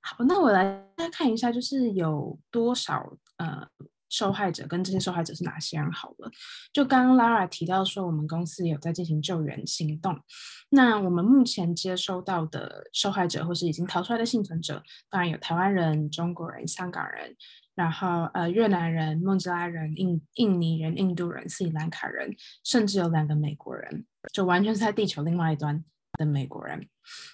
[0.00, 3.68] 好，那我来看一下，就是有多少呃。
[4.12, 5.90] 受害者跟这些受害者是哪些人？
[5.90, 6.30] 好了，
[6.70, 10.20] 就刚刚 Lara 提到说，我们公司有在进行救援行动。
[10.68, 17.34] 那我们目前接收到的受害者或是已经逃出来的幸存者，当然有台湾人、中国人、香港人，
[17.74, 25.82] 然后呃越南人、孟加拉人、印印尼人、印度人、斯里兰卡人，甚至有两个美国人，就完全是在地球另外一端。
[26.18, 26.88] 的美国人，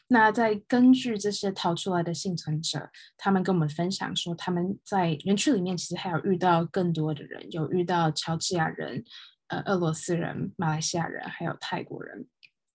[0.09, 9.05] 那在根据这些逃出来的幸存者，他们跟我们分享说，他们在园区里面其实还有遇到更多的人，有遇到乔治亚人、
[9.49, 12.29] 呃俄罗斯人、马来西亚人，还有泰国人。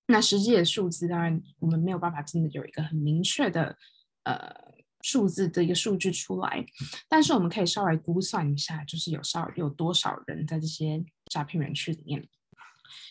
[0.07, 3.77] 那实际的数字当然我们没有办法真的有一个很明确的
[4.23, 4.53] 呃
[5.01, 6.65] 数字的一个数据出来，
[7.07, 12.27] 但是我们可以稍微估算一下，就是有少有多少人在这些诈骗园区里面，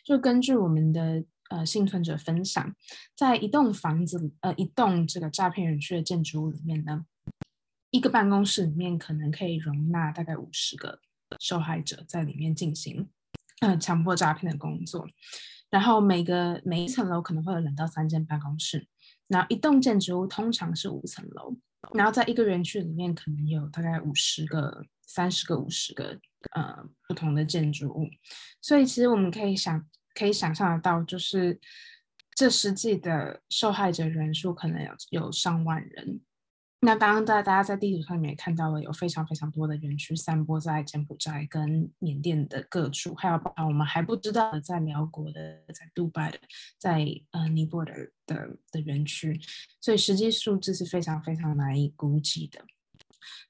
[0.05, 1.25] 就根据我们的。
[1.53, 2.75] 呃，幸存者分享，
[3.15, 7.05] 在一栋房子，呃，一栋这个诈骗园区的建筑物里面呢，
[7.91, 10.99] 一个办公室里面可能可以容纳大概五十个
[11.39, 13.07] 受害者在里面进行
[13.61, 15.07] 呃强迫诈骗的工作。
[15.69, 18.89] 然后每个每一层楼可能会有两到三间办公室。
[19.29, 21.55] 然后一栋建筑物通常是五层楼，
[21.93, 26.19] 然后在一个园区里面可能有大概五十个、三十个、五十个
[26.53, 28.09] 呃不同的建筑物。
[28.63, 29.87] 所以其实我们可以想。
[30.15, 31.61] 可以想象得到，就是
[32.35, 36.21] 这实际的受害者人数可能有有上万人。
[36.85, 46.41] 那刚刚在大家在地图上面也看到了，有非常非常多的园区散播在柬埔寨跟缅甸的各处，还有包括我们还不知道的在苗国的、在杜拜的、
[46.79, 49.41] 在呃尼泊尔的的园区，
[49.81, 52.65] 所以实际数字是非常非常难以估计的。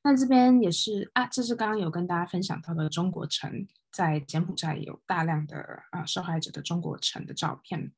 [0.04, 3.66] 那这边也是啊，这是刚刚有跟大家分享到的中国城。
[3.92, 7.92] 在柬埔寨有大量的啊受害者的中国城的照片。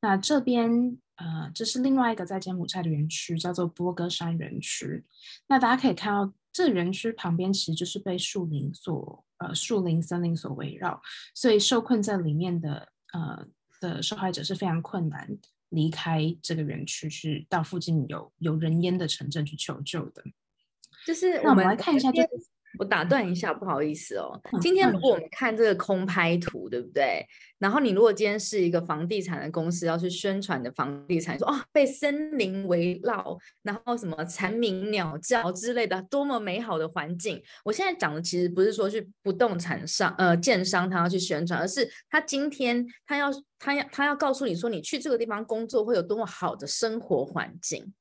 [0.00, 5.04] 那这边呃，这是另外一个在柬埔寨的园区，叫做波哥山园区。
[5.48, 11.02] 那大家可以看到，这园区旁边其实就是被树林所呃树林森林所围绕，
[11.34, 13.44] 所以受困在里面的呃
[13.80, 15.28] 的受害者是非常困难
[15.70, 20.22] 离开这个园区去到附近有有人烟的城镇去求救的。
[21.04, 22.22] 就是那我们来看一下这。
[22.78, 24.40] 我打断一下，不好意思哦。
[24.60, 27.26] 今天如果我们看这个空拍图，对不对？
[27.58, 37.42] 然后你如果今天是一个房地产的公司要去宣传的房地产，说哦被森林围绕，然后什么蝉鸣鸟叫之类的，多么美好的环境。
[37.64, 47.92] 我现在讲的其实不是说去不动产商呃建商他要去宣传，而是他今天他要他要他要告诉你说，你去这个地方工作会有多么好的生活环境。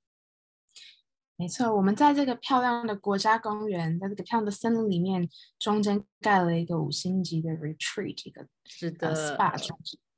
[1.40, 9.56] 没错，我们在这个漂亮的国家公园，在这个漂亮的森林里面，中间盖了一个五星级的 retreat，一个是的 spa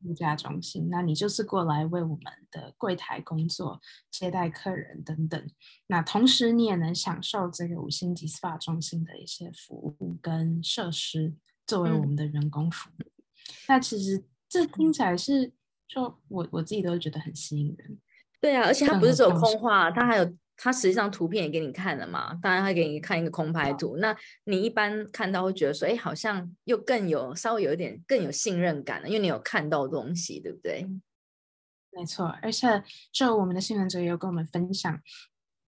[0.01, 0.88] 度假中心。
[0.89, 5.49] 那你就是过来为我们的柜台工作、接待客人等等。
[5.88, 11.36] 那同时你也能享受这个五星级 spa 中心的一些服务跟设施，
[11.67, 13.03] 作为我们的员工服务。
[13.67, 15.51] 那其实这听起来是，
[15.86, 17.99] 就我我自己都觉得很吸引人。
[18.39, 20.34] 对啊，而且它不是只有空话，它还有。
[20.62, 30.86] 他实际上图片也给你看了嘛，当然他给你看一个空拍图，那你一般看到会觉得说，哎，好像又更有稍微有一点更有信任感了，因为你有看到东西，对不对？
[31.93, 32.84] 没错，而且
[33.14, 34.99] 就我们的幸存者也有跟我们分享，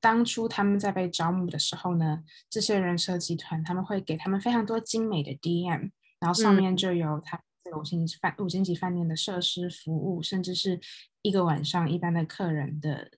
[0.01, 10.79] 当初他们在被招募的时候呢，这些人设集团他们会给他们非常多精美的 DM，然后上面就有他这个五星级饭五星级饭店的设施服务，甚至是
[11.21, 13.09] 一个晚上一般的客人的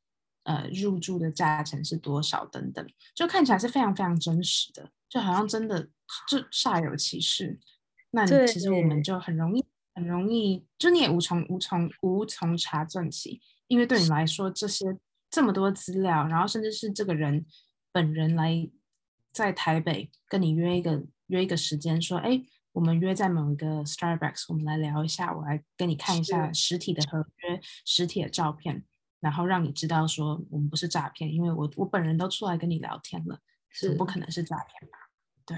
[0.43, 5.89] 呃入住的价钱是多少等等，就看起来是非常非常真实的，就好像真的
[6.29, 7.59] 就煞有其事。
[8.11, 9.65] 那你其实我们就很容易
[9.95, 14.97] 很容易，就你也无从无从无从查证起，因为对你来说这些
[15.29, 17.45] 这么多资料，然后甚至是这个人
[17.91, 18.69] 本人来
[19.31, 22.43] 在台北跟你约一个约一个时间，说哎。
[22.73, 28.83] 我们约在某一个 Starbucks，我们来聊一下，我来跟你看一下实体的合约、实体的照片，
[29.23, 34.97] 然后让你知道说我们不是诈骗，因为我我本人都出来跟你聊天了，是不可能是诈骗吧？
[35.45, 35.57] 对。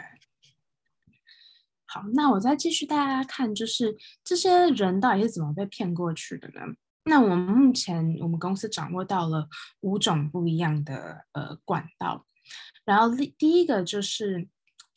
[1.88, 6.62] 好，那我再继续大家看，就是这些人到底是怎么被骗过去的呢？
[7.06, 9.50] 那我们目前我们公司掌握到了
[9.80, 12.28] 五种不一样的呃管道，
[12.86, 14.48] 然后第第一个就是。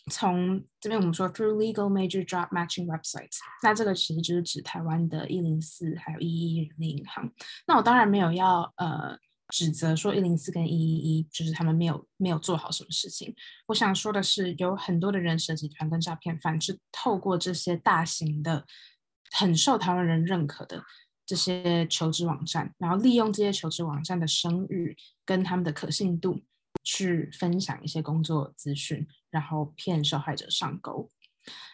[0.09, 7.31] 从这边我们说 through legal major job matching websites，那这个其实就是指台湾的一零四还有一一一人力银行。
[7.67, 13.35] 那我当然没有要呃指责说一零四跟一一一就是他们没有没有做好什么事情。
[13.67, 18.67] 我想说的是，有很多的人设集团跟诈骗犯是透过这些大型的、
[19.33, 20.83] 很受台湾人认可的
[21.25, 26.43] 这些求职网站，然后利用这些求职网站的声誉跟他们的可信度。
[26.89, 31.07] 去分享一些工作资讯，然后骗受害者上钩，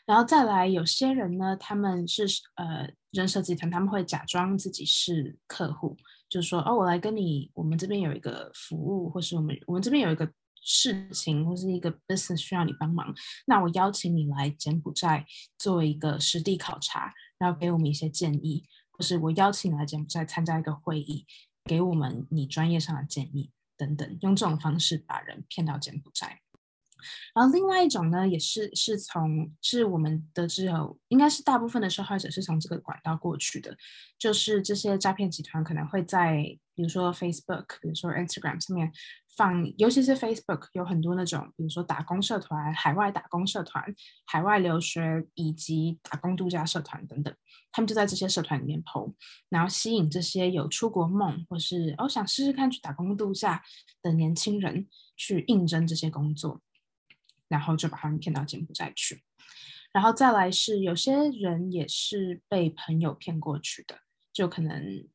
[0.05, 2.25] 然后再来有些人呢，他们是
[2.57, 5.97] 呃人设集团，他们会假装自己是客户，
[6.29, 10.29] 就说哦，我来跟你，我们这边有一个服务，或是我们我们这边有一个
[10.61, 13.15] 事情，或是一个 business 需要你帮忙，
[13.47, 15.25] 那我邀请你来柬埔寨
[15.57, 21.25] 做一个实地考察，然后给我们一些建议，或是我邀请你来柬埔寨参加一个会议，
[21.65, 23.53] 给我们你专业上的建议。
[23.77, 26.41] 等等，用这种方式把人骗到柬埔寨。
[27.35, 33.77] 然后另外一种呢，也是是从是我们得知有，应该是大部分的受害者是从这个管道过去的，
[34.19, 38.93] 就是这些诈骗集团可能会在比如说 Facebook，比如说 Instagram 上面。
[39.37, 43.85] 放，尤其是 Facebook 有很多那种，比如说打工社团、海外打工社团、
[44.27, 47.35] 海外留学以及打工度假社团等等，
[47.73, 49.13] 他们就在这些社团里面 PO，
[49.49, 53.61] 然后吸引这些有出国梦或是哦想试试看去打工度假
[54.03, 56.61] 的年轻人去应征这些工作，
[57.49, 59.25] 然后就把他们骗到柬埔寨去。
[59.93, 63.99] 然后再来是有些人也是被朋友骗过去的，
[64.33, 65.09] 就可能。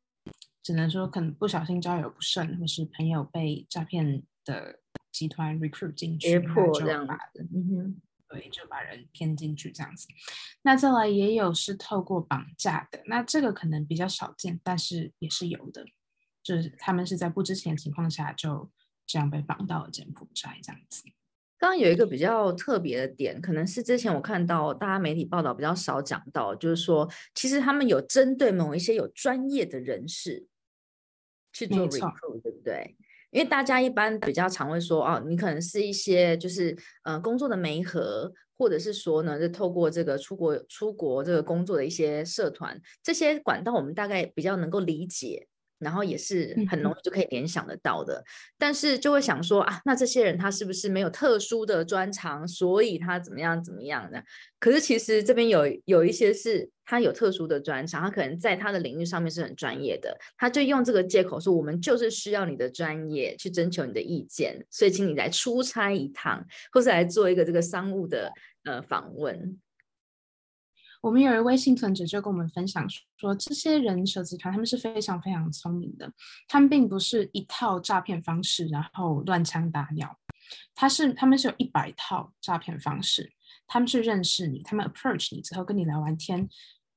[0.62, 4.80] 只能说可能不小心交友不慎，或是朋友被诈骗的
[5.12, 10.08] 集团 recruit 进去，胁迫这样子，嗯哼，对，就把人骗进去这样子。
[10.62, 15.86] 那再来也有是透过绑架的，那这个可能比较少见，但是也是有的，
[16.44, 18.70] 就是他们是在不知情情况下就
[19.08, 21.04] 这样被绑到了柬埔寨这样子。
[21.58, 30.48] 刚刚有一个比较特别的点，可能是之前我看到大家媒体报道比较少讲到，就是说其实他们有针对某一些有专业的人士
[31.60, 32.96] 去做 recruit，对不对？
[33.32, 45.48] 因为大家一般比较常会说，哦，你可能是一些就是呃工作的媒合，或者是说呢，就透过这个出国出国这个工作的一些社团，这些管道我们大概比较能够理解。
[45.80, 48.24] 然后也是很容易就可以联想得到的，
[48.58, 54.24] 但是就会想说啊，那这些人他是不是没有特殊的专长，所以他怎么样怎么样的？
[54.60, 68.32] 可是其实这边有有一些是他有特殊的专长，他可能在他的领域上面是很专业的，他就用这个借口说我们就是需要你的专业去征求你的意见，所以请你来出差一趟，或是来做一个这个商务的
[68.66, 69.58] 呃访问。
[71.02, 72.86] 我们有一位幸存者就跟我们分享
[73.18, 76.12] 说，这些人设集团他们是非常非常聪明的，
[76.48, 80.18] 他们并不是一套诈骗方式，然后乱枪打鸟，
[80.76, 83.32] 他是他们是有一百套诈骗方式，
[83.66, 86.50] 他们是认识你，他们 approach 你之后跟你聊完天，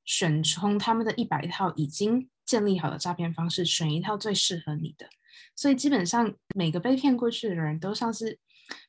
[0.03, 5.07] 选从他们的一百套已经建立好的诈骗方式，选一套最适合你的，
[5.55, 8.37] 所以基本上每个被骗过去的人都像是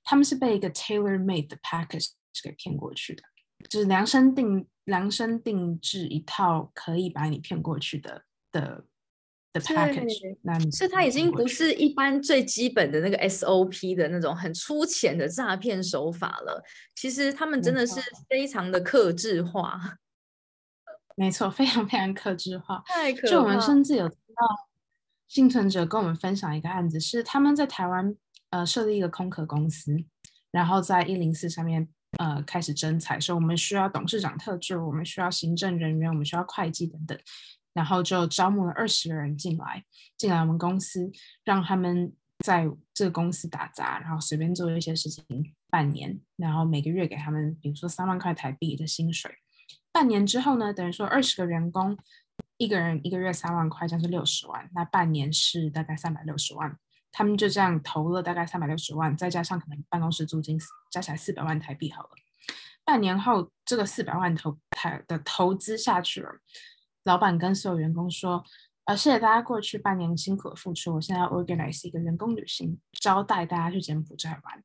[0.02, 2.08] 他们是被一个 tailor made 的 package
[2.42, 3.22] 给骗过去的。
[3.70, 8.22] 就是量身定量身定制一套可以把你骗过去的
[8.52, 8.84] 的
[9.52, 16.62] 的 package，那是它已经不是一般最基本的那个 SOP 的那种很粗浅的诈骗手法了。
[16.94, 19.98] 其实他们真的是非常的克制化，
[21.16, 22.82] 没错，非常非常克制化。
[22.86, 24.68] 太可就我们甚至有听到
[25.28, 28.14] 幸存者跟我们分享一个案子，是他们在台湾
[28.50, 29.96] 呃设立一个空壳公司，
[30.50, 31.88] 然后在一零四上面。
[32.18, 37.18] 呃，开始征才，说我们需要董事长特助，我们需要行政人员，我们需要会计等等，
[37.72, 39.84] 然后就招募了二十个人进来，
[40.16, 41.10] 进来我们公司，
[41.44, 42.12] 让他们
[42.44, 45.24] 在这个公司打杂，然后随便做一些事情
[45.70, 49.30] 半年，然后每个月给他们，比如说三万块台币的薪水，
[49.92, 51.96] 半年之后呢，等于说二十个员工，
[52.56, 56.78] 一个人一个月三万块，这样是六十万，那半年是大概三百六十万。
[57.16, 60.58] 他们就这样投了大概三百六十万，再加上可能办公室租金，
[60.90, 62.08] 加起来四百万台币好了。
[62.84, 66.28] 半年后，这个四百万投台的投资下去了，
[67.04, 68.44] 老板跟所有员工说
[68.86, 74.64] ：“呃，谢谢大家过去半年辛苦的付出，我现在要 organize 一个员工旅行，招待大家去柬埔寨玩。”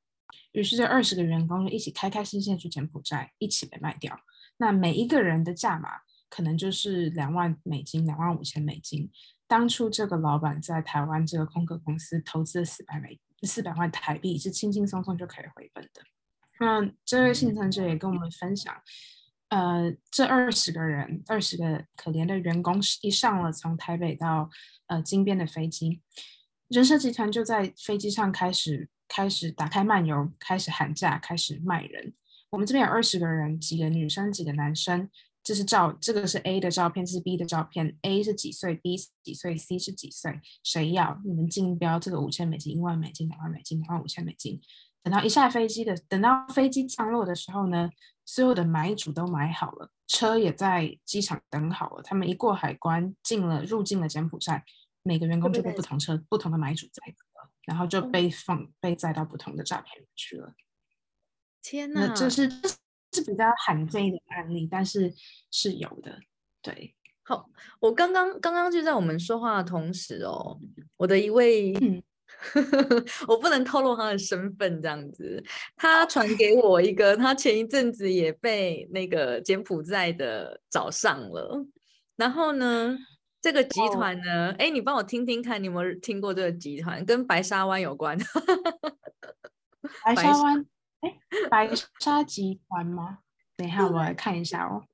[0.54, 4.20] 于是这二十个员工就一起开开心心去柬埔寨，一起被卖掉。
[4.58, 5.90] 那每一个人的价码
[6.32, 9.12] 可能就是两万美金，两万五千美金。
[9.50, 16.04] 当初这个老板在台湾这个空客公司投资了四百美四百万台币，是轻轻松松就可以回本的。
[16.60, 18.72] 那这位幸存者也跟我们分享，
[19.48, 24.52] 呃，这二十个人，二十个可怜的员工，一上了从台北到
[24.86, 26.00] 呃金边的飞机，
[26.68, 32.14] 人社集团就在飞机上开始开始打开漫游，开始喊价，开始卖人。
[32.52, 35.10] 我们这边有二十个人，几个女生，几个男生。
[35.50, 37.98] 这是照，这个是 A 的照片，这是 B 的照片。
[38.04, 40.40] A 是几岁，B 几岁，C 是几岁？
[40.64, 41.20] 谁要？
[41.26, 44.62] 你们竞标这个五千美金、一万美金、两万美金、两万五千美金。
[45.02, 47.90] 等到一下飞机的，等到飞机降落的时候呢，
[48.26, 52.04] 所有的买主都买好了，车也在机场等好了。
[52.04, 54.64] 他们一过海关，进了入境了柬埔寨，
[55.02, 60.54] 每个员工就被不同车、不同的买主载了，然后就被放被载到不同的诈骗去了。
[61.64, 62.48] 天哪，这是。
[63.12, 65.14] 是比较罕见的案例，但是
[65.52, 66.20] 是有的。
[66.62, 66.94] 对，
[67.24, 67.50] 好，
[67.80, 70.60] 我刚刚刚刚就在我们说话的同时哦，
[70.98, 71.74] 我的一位，
[73.28, 75.44] 我不能透露他的身份，这样子，
[75.76, 81.66] 他传给我一个，他前一阵子也被那个柬埔寨的找上了，
[82.18, 82.98] 然后呢，
[83.42, 87.04] 这个集团呢，哎，你帮我听听看，你有没有听过这个集团？
[87.06, 88.18] 跟白沙湾有关？
[90.06, 90.66] 白沙湾。
[91.02, 91.20] 哎，
[91.50, 91.70] 白
[92.00, 93.20] 沙集团吗？
[93.56, 94.86] 等一下，我来看一下哦。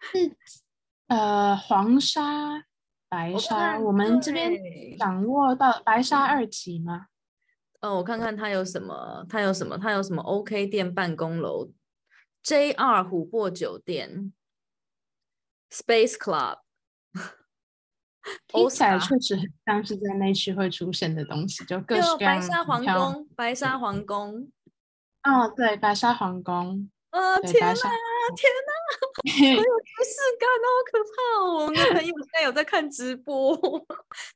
[0.00, 0.36] 是
[1.08, 2.64] 呃，黄沙、
[3.08, 4.52] 白沙，我们这边
[4.98, 7.06] 掌握到白沙二级吗？
[7.80, 11.70] 哦，我看看它有什么，它有什么，它有什么？OK 店办公楼、
[12.42, 12.74] JR
[13.08, 14.32] 琥珀酒店、
[15.70, 16.58] Space Club，
[18.48, 24.50] 听起来确实很像是在那区会出现的东西，就各式白沙皇宫、白沙皇宫。
[25.24, 26.90] 哦，对，白沙皇宫。
[27.10, 27.72] 啊，天哪，
[28.36, 31.64] 天哪，好有 仪式感哦，好可怕哦！
[31.64, 33.56] 我们的朋友现在有在看直播，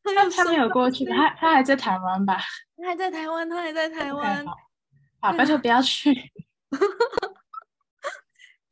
[0.02, 2.38] 他他没有过去，他他还在台湾吧？
[2.78, 4.44] 他还在台湾，他还在台湾。
[5.20, 6.14] 好，拜托不要去。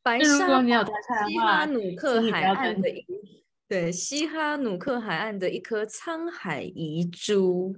[0.03, 0.65] 白 沙，
[1.29, 3.07] 西哈努克海岸的一
[3.69, 7.77] 对西哈努克海岸的一颗沧海遗珠。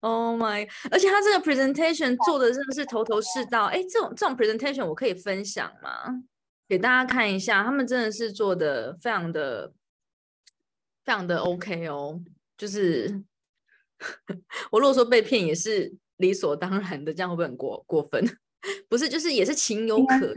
[0.00, 0.68] Oh my！
[0.90, 3.66] 而且他这个 presentation 做的真的是头头是道。
[3.66, 6.22] 哎，这种这种 presentation 我可以分享吗？
[6.68, 9.72] 给大家看一下，他们真的是做的非常的
[11.04, 12.20] 非常的 OK 哦。
[12.56, 13.22] 就是
[14.70, 18.24] 我如果说被骗也是理所当然的，这样会不会很过过分？
[18.88, 20.36] 不是，就是也是情有可原。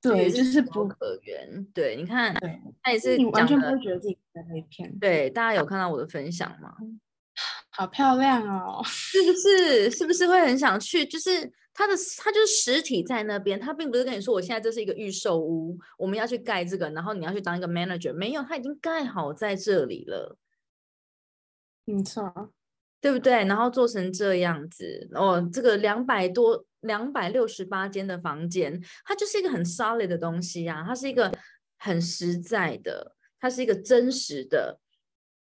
[0.00, 1.64] 对，就是不可原。
[1.74, 2.34] 对，你看，
[2.82, 4.96] 他也是完全不会觉得自己在被骗。
[4.98, 6.76] 对，大家有看到我的分享吗？
[7.76, 9.90] 好漂亮哦， 是不是？
[9.90, 11.04] 是不是会很想去？
[11.04, 20.38] 就是它的，它就是实体在那边，它并不是跟你说我现在这是一个预售屋，我们要去盖这个，然后你要去当一个 manager，没有，它已经盖好在这里了。
[21.84, 22.50] 没错，
[22.98, 23.44] 对不对？
[23.44, 31.30] 然后做成这样子，哦，这个两百多、两百六十八间的房间，它就是一个很 solid 的东西啊，它是一个
[31.76, 34.80] 很实在的，它是一个真实的，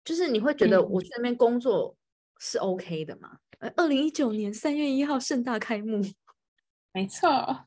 [0.03, 1.96] 就是你会觉得我去那边工作。
[2.39, 3.38] 是 OK 的吗？
[3.59, 6.01] 呃，二零一九年三月一号盛大开幕，
[6.93, 7.65] 没错，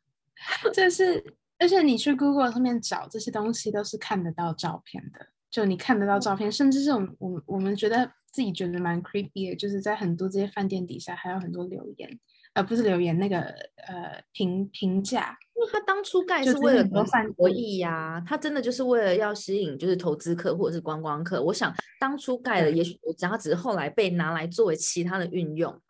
[0.72, 12.20] 这是而且你去 Google 上面找这些东西都是看得到照片的，就你看得到照片，甚至这种我我们觉得自己觉得蛮 creepy 的，就是在很多这些饭店底下还有很多留言。
[12.60, 21.42] 呃，不是留言那个呃评评价，因为他当初盖是为了博弈呀，他真的就是为了要吸引就是投资客或者是观光客。
[21.42, 25.80] 我想当初盖了，也许我讲他只是后来被拿来作为其他的运用嘛。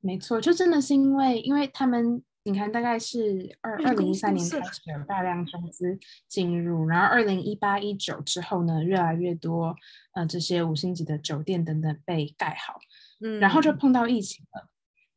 [0.00, 5.96] 没错，就真的是因为因为他们，你看大概是二二零一三年开始有大量中资
[6.26, 9.76] 进入，然后二零一八一九之后呢，越来越多
[10.14, 12.80] 呃这些五星级的酒店等等被盖好，
[13.20, 14.68] 嗯，然后就碰到疫情了。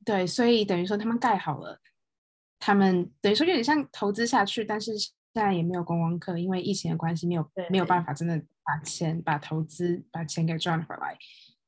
[0.08, 1.82] 对，所以等于说他们盖好了，
[2.60, 11.18] 他们等于说有点像投资下去，但是现在也没有观光客，因为疫情的关系，没有没有办法真的把钱、把投资、把钱给赚回来，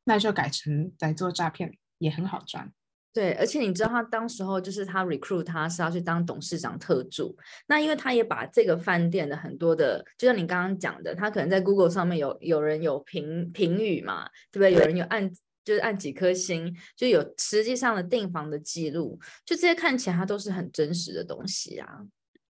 [0.05, 2.71] 那就改成在做诈骗，也很好赚。
[3.11, 7.35] 对，而且你知道他当时候就是他 recruit 他是要去当董事长特助，
[7.67, 14.71] 那因为他也把这个饭店的很多的，就像你刚刚讲的，他可能在 Google 上面有有人有评评语嘛，对不对？
[14.71, 15.29] 有人有按
[15.63, 21.87] 就是按几颗星，就有实际上的订房的记录，就这些看起来它都是很真实的东西啊。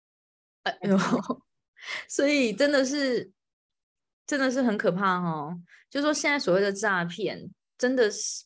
[0.64, 0.98] 哎呦，
[2.08, 3.30] 所以真的是
[4.26, 5.60] 真的是很可怕哦。
[5.88, 8.44] 就说现在所谓的诈骗，真的是。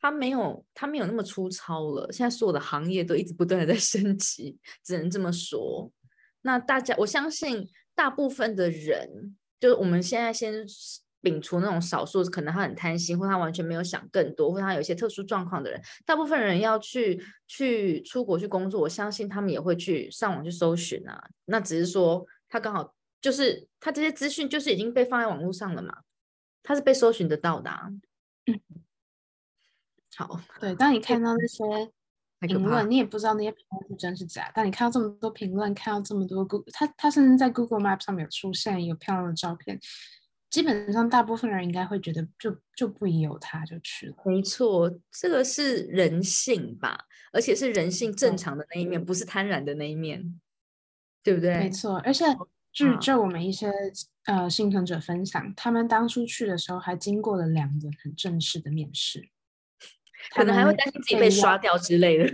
[0.00, 2.08] 它没有，它没有那么粗糙了。
[2.12, 5.90] 现在所有的行业都一直不断的在 升级，只能这么说。
[6.42, 10.64] 那大家，我相信大部分的人，就是我们现在先
[11.22, 21.22] 摒除那种少数，可能他很贪心，或他完全没有想更多，或他有一些特殊状况的人，大部分人要去去出国去工作，我相信他们也会去上网去搜寻啊。
[21.46, 25.98] 那只是说他刚好就是他这些资讯就是已经被放在网络上了嘛，
[26.62, 27.70] 他是被搜寻得到的。
[28.46, 28.60] 嗯。
[30.16, 31.64] 好，对，当你看到那些
[32.40, 34.50] 评论，你也不知道那些评论是真是假。
[34.52, 39.78] 但你看到这么多评论，看到这么多 Google，他他甚至在 Google Map 上面有出现有漂亮的照片，
[40.50, 44.16] 基本上大部分人应该会觉得就就不宜有他，就去了。
[44.24, 46.98] 没错，这个是人性吧，
[47.32, 50.40] 而且是人性正常的那一面，不是贪婪的那一面，
[51.22, 51.54] 对不对？
[51.58, 52.24] 没错，而且
[52.72, 53.70] 据就我们一些
[54.24, 59.28] 呃幸存者分享，他们当初去的时候还经过了两轮很正式的面试。
[60.34, 62.30] 可能还会担心自己被刷掉之类的。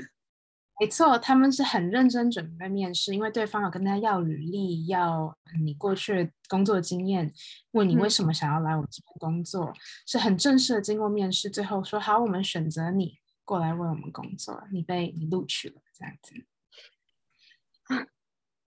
[0.80, 7.32] 没错，他们是很认真准备面试，因为对方有跟他要履历，要你过去工作经验，
[7.70, 9.72] 问你为什么想要来我们这边工作，
[10.04, 16.34] 是很正式的经过面试，最后说好，我们选择你过来为我们工作，你被你录取了，这样子。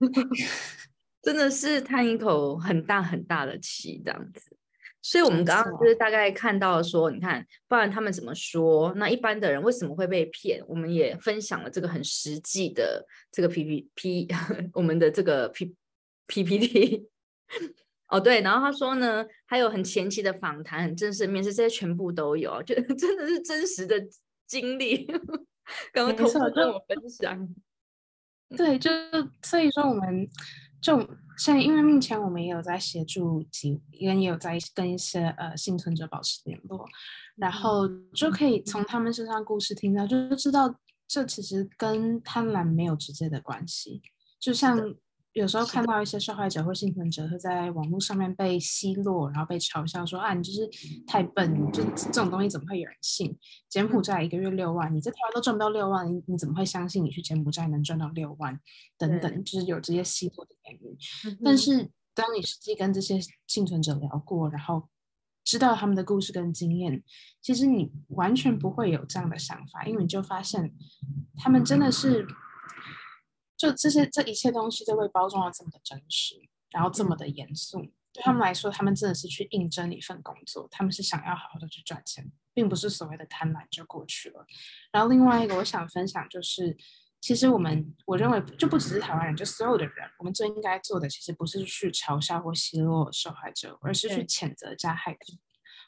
[1.20, 4.56] 真的是叹一口很大很大的气，这样子。
[5.00, 8.92] 所以，我们刚刚就是大概看到说，你看，不然他们怎么说？
[8.96, 10.62] 那一般的人为什么会被骗？
[10.66, 14.28] 我们也分享了这个很实际的这个 P P P，
[14.74, 15.74] 我们的这个 P
[16.26, 17.08] P P T。
[18.08, 24.02] 哦，对，然后他说呢，还有很前期的访谈、很正式的面试，这些全部都有，就真的是真实的
[24.46, 25.06] 经历。
[25.92, 27.48] 刚刚同事跟我分享。
[28.56, 28.90] 对，就
[29.42, 30.28] 所以说我们。
[30.80, 30.98] 就
[31.36, 36.86] 现在，因为目前我们也有在协助几，也也有在跟一些呃幸存者保持联络，
[37.36, 40.74] 然后就可以从他们身上故事听到，就知道
[41.06, 44.02] 这其实跟贪婪没有直接的关系，
[44.38, 44.94] 就像。
[45.38, 50.68] 有时候看到一些受害者或幸存者会在网络上面被奚落，然后被嘲笑说啊，你就是
[51.06, 53.38] 太笨，就这种东西怎么会有人信？
[53.68, 58.58] 柬埔寨一个月六万，你在台湾都赚不到六万，你你怎么会相信你去柬埔寨能赚到六万？
[58.98, 60.98] 等等，就是有这些奚落的言语。
[61.44, 64.88] 但是当你实际跟这些幸存者聊过，然后
[65.44, 67.00] 知道他们的故事跟经验，
[67.40, 70.74] 其实你完全不会有这样的想法，因为你就发现
[71.36, 72.26] 他们真的是。
[73.58, 76.36] 就这些这一切东西都被包装的这么的真实，
[76.70, 77.80] 然后这么的严肃，
[78.12, 84.46] 对他们来说，他们真的是去应征一份工作，他们是想要好好的去赚钱，并不是所谓的贪婪就过去了。
[84.92, 86.76] 然后另外一个我想分享就是，
[87.20, 95.34] 其实我们我认为就不只是台湾人，就所有的人，我们最应该做的其实不是去嘲笑或奚落受害者，而是去谴责加害者。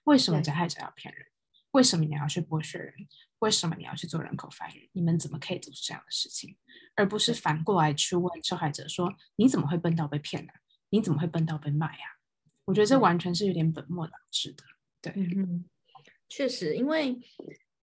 [0.04, 1.26] 为什么加害者要骗人？
[1.70, 2.92] 为什么你要去剥削人？
[3.40, 4.88] 为什么你要去做人口贩运？
[4.92, 6.56] 你们怎么可以做出这样的事情？
[6.94, 10.52] 而不是反过来去问受害者说：“你怎么会笨到被骗呢？
[10.88, 12.04] 你怎么会笨到被卖呀？”
[12.66, 14.64] 我觉得这完全是有点本末倒置的。
[15.00, 15.64] 对，嗯
[16.28, 17.18] 确实，因为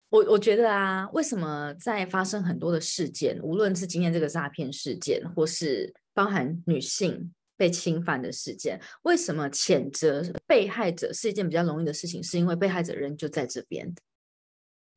[0.09, 12.22] 我我觉得啊，为什么在发生很多的事件，无论是今天这个诈骗事件，或是包含女性被侵犯的事件，为什么谴责被害者是一件比较容易的事情？
[12.22, 13.92] 是因为被害者人就在这边。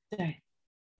[0.10, 0.43] 对，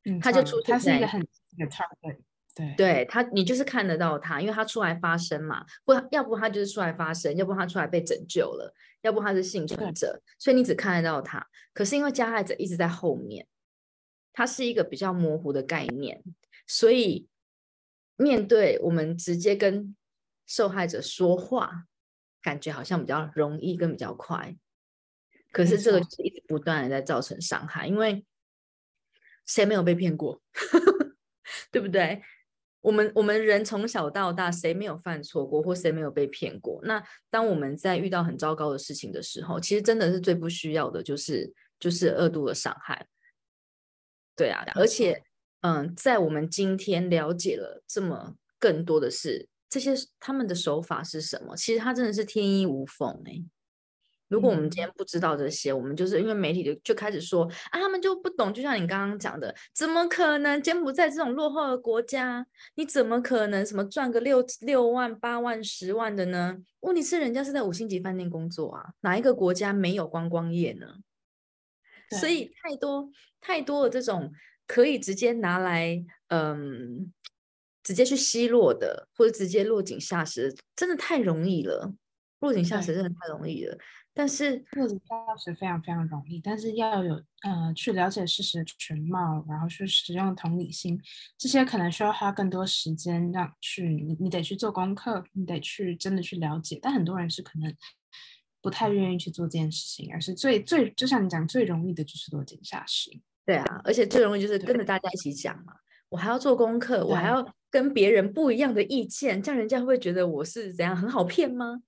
[0.06, 1.20] 嗯，他就出他是一个很
[1.58, 2.18] 很 target。
[2.56, 11.48] 对，对他，你就是看得到他，因为他出来发声嘛，不，要不他就是出来发声，要不他出来被拯救了，要不他是幸存者，所以你只看得到他。
[11.74, 13.48] 可是因为加害者一直在后面，
[14.34, 16.22] 他是一个比较模糊的概念，
[16.68, 17.28] 所以
[18.18, 19.96] 面对我们直接跟
[20.46, 21.86] 受害者说话，
[22.40, 24.56] 感觉好像比较容易跟比较快。
[25.52, 28.24] 可是这个是一直不断的在造成伤害，因为
[29.46, 30.42] 谁没有被骗过，
[31.72, 32.22] 对不对？
[32.82, 36.82] 我们我们人从小到大，谁没有犯错过，或谁没有被骗过？
[36.84, 43.08] 那当我们在遇到很糟糕的事情的时候，其实真的是最不需要的，就是就是恶度的伤害。
[44.36, 45.24] 对啊，而且，
[45.62, 51.56] 嗯，在我们今天了解了这么更多的是这些他们的手法是什么？
[51.56, 53.42] 其实他真的是天衣无缝哎，
[54.34, 58.52] 如果我们今天不知道这些，我们就是因为媒体就就开始说啊，他们就不懂。
[58.52, 66.58] 就像你刚刚讲的，怎么可能柬埔寨这种落后的国家，你怎么可能什么赚个六六万、八万、十万的呢？
[66.80, 70.88] 问题是人家是在五星级饭店工作啊，哪一个国家没有观光业呢？
[72.20, 73.08] 所以太多
[73.40, 74.34] 太多的这种
[74.66, 77.14] 可以直接拿来嗯，
[77.84, 81.94] 直接去奚落的，或者直接落井下石，真的太容易了。
[82.40, 83.78] 落井下石真的太容易了。
[84.16, 91.02] 但是落井下石非常非常容易，但是要有呃去了解事实的全貌，然后去使用同理心，
[91.38, 96.78] 这些可能需要花更多时间让去你你得去做功课，你得去真的去了解。
[96.82, 97.74] 但很多人是可能
[98.62, 103.10] 不太愿意去做这件事情，而是最最就像你讲最容易的就是落井下石。
[103.46, 105.74] 对啊，而且最容易就是跟着大家一起讲嘛，
[106.10, 111.82] 我还要做功课，我还要跟别人不一样的意见，这样人家会觉得我是怎样很好骗吗？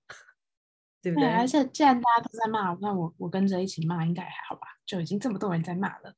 [1.06, 1.30] 对不对？
[1.30, 4.62] 而且既然大家都在骂，那我我跟着一起骂应该还好吧？
[4.88, 6.12] 就已经这么多人在骂了。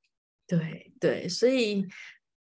[0.47, 1.85] 对对，所以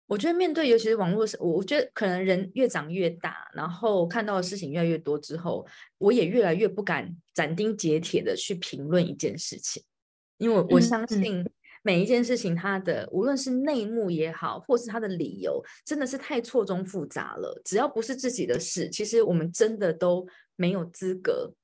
[0.07, 5.67] 我觉得面对尤其是网络，我我觉得可能人越长越大，然后看到的事情越来越多之后，
[5.97, 9.83] 我也越来越不敢斩钉截铁的去评论一件事情，
[10.37, 11.43] 因为我相信
[11.83, 17.63] 每一件事情它的无论是内幕也好，或是它的理由，真的是太错综复杂了。
[17.65, 21.55] 只要不是自己的事，其实我们真的都没有资格。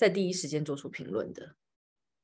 [0.00, 1.56] 在第一时间做出评论的，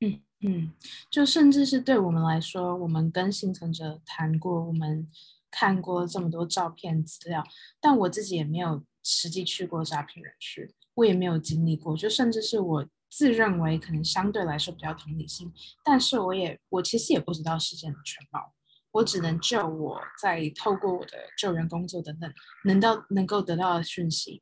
[0.01, 0.73] 嗯嗯，
[1.11, 5.07] 就甚至是对我们来说，我们跟幸存者谈过，我们
[5.51, 7.47] 看过这么多照片资料，
[7.79, 15.53] 但我自己也没有实际去过诈骗人区，我也没有经历过，就甚至是我自认为可能相对来说比较同理心，
[15.85, 18.55] 但是我也我其实也不知道事件的全貌。
[18.97, 22.33] 我只能就我在透过我的救援工作等等，
[22.65, 24.41] 能到能够得到的讯息，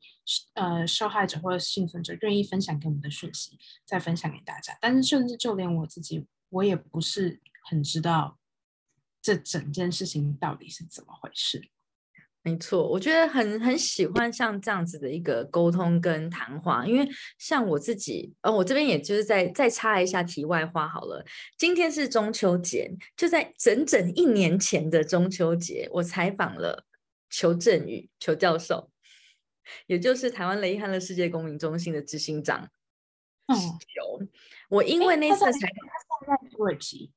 [0.54, 4.76] 呃，受害者或者幸存者愿意分享给我们的讯息，再分享给大家。
[4.80, 8.38] 但是甚至就连我自己，我也不是很知道
[9.20, 11.60] 这整件事情到底是怎么回事。
[12.46, 21.24] 没错，我觉得很很喜欢像这样子的一个沟通跟谈话，因为像我自己，呃，我这边也就是在再插一下题外话好了。
[21.56, 26.84] 今天是中秋节，就在整整一年前的中秋节，我采访了
[27.30, 28.90] 裘振宇裘教授，
[29.86, 32.68] 也就是台湾雷伊汉乐世界公民中心的执行长。
[33.46, 34.28] 嗯，裘，
[34.68, 35.56] 我因为那次采访
[36.26, 37.10] 他在土耳其。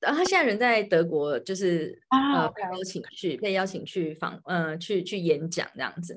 [0.00, 6.16] 然后他现在人在德国，就是呃被邀请去被邀请去访呃去去演讲这样子。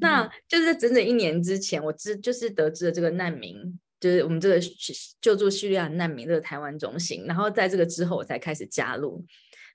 [0.00, 4.58] 那就是在整整一年之前，我知就是得知了这个难民，就是我们这个
[5.20, 7.24] 救助叙利亚难民的台湾中心。
[7.26, 9.24] 然后在这个之后，我才开始加入。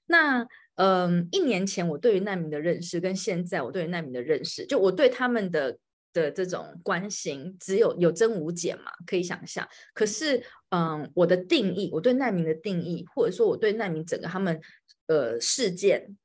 [0.08, 5.78] 那嗯，一年前我对于难民的认识，跟现在我对于难民的认识，就我对他们的。
[6.16, 9.68] 的这种关心只有有增无减嘛，可以想象。
[9.94, 14.58] 可是，嗯，我的定义，我对难民的定义，或者说我对难民整个他们
[15.08, 16.16] 呃事件，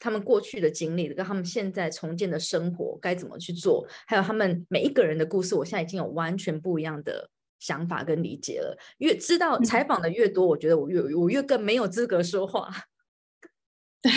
[0.00, 7.30] 他们过去的经历，跟他们现在重建的生活该怎么去做，还有他们每一个人的故事，我现在已经有完全不一样的
[7.60, 8.76] 想法跟理解了。
[8.98, 12.68] 越知道采访的越多，我觉得我越我越更没有资格说话。
[14.02, 14.10] 对，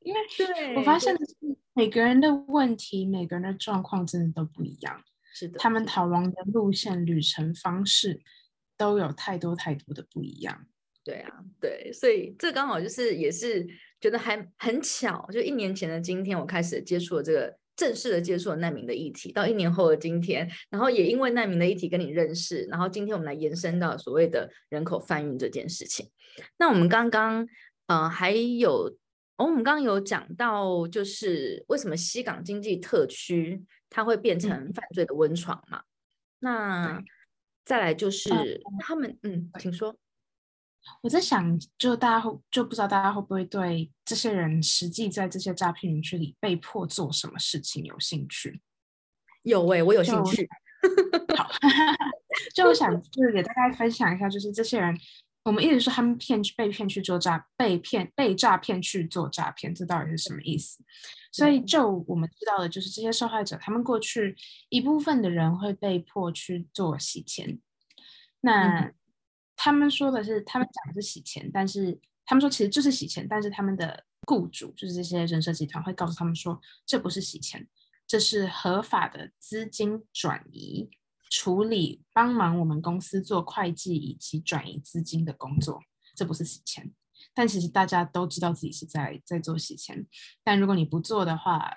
[0.00, 1.34] 因为对我发现的是。
[1.76, 5.02] 每个人的问题，每个人的状况真的都不一样。
[5.34, 8.20] 是的，他们逃亡的路线、旅程方式
[8.76, 10.66] 都有太多太多的不一样。
[11.02, 13.66] 对啊，对，所以这刚好就是也是
[14.00, 26.08] 觉得还很巧，就一年前的今天，我开始接触了这个正式的接触了难民的议题，到一年后的今天，然后也因为难民的议题跟你认识，然后今天我们来延伸到所谓的人口贩运这件事情。
[26.56, 27.48] 那我们刚刚
[27.88, 28.96] 呃还有。
[29.36, 35.82] 哦，我们刚刚有讲到，就是为什么西港经济特区它会变成犯罪的温床嘛？
[36.38, 37.02] 那
[37.64, 39.96] 再来就是他们，嗯，请说。
[41.00, 48.60] 我在想，就大家会就不知道大家会不会对这些人实际在这些诈骗园区里被迫做什么事情有兴趣？
[49.42, 50.48] 有诶，我有兴趣。
[51.36, 51.50] 好，
[52.54, 54.94] 就我想就是给大家分享一下，就是这些人。
[55.44, 60.82] 我们一直说他们骗去被骗去做诈被骗被诈骗去做诈骗，这到底是什么意思？
[61.30, 64.34] 所以就我们知道的，就是这些受害者，他们过去
[64.70, 67.60] 一部分的人会被迫去做洗钱。
[68.40, 68.92] 那
[69.56, 77.66] 他们说的是，他们讲的是洗钱，但是他们说其实就是洗钱，但是他们的雇主就是这些人设集团会告诉他们说，这不是洗钱，
[78.06, 80.88] 这是合法的资金转移。
[81.30, 85.80] 处理帮忙我们公司做会计以及转移资金的工作，
[86.14, 86.92] 这不是洗钱，
[87.32, 90.06] 但其实大家都知道自己是在在做洗钱。
[90.42, 91.76] 但如果你不做的话，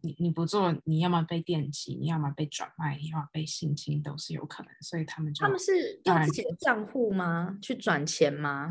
[0.00, 4.72] 你你不做，你要么被电击，你要么被转卖，你要么被性侵，都是有可能。
[4.80, 7.58] 所以他们就他们是用自己的账户吗？
[7.60, 8.70] 去转钱吗？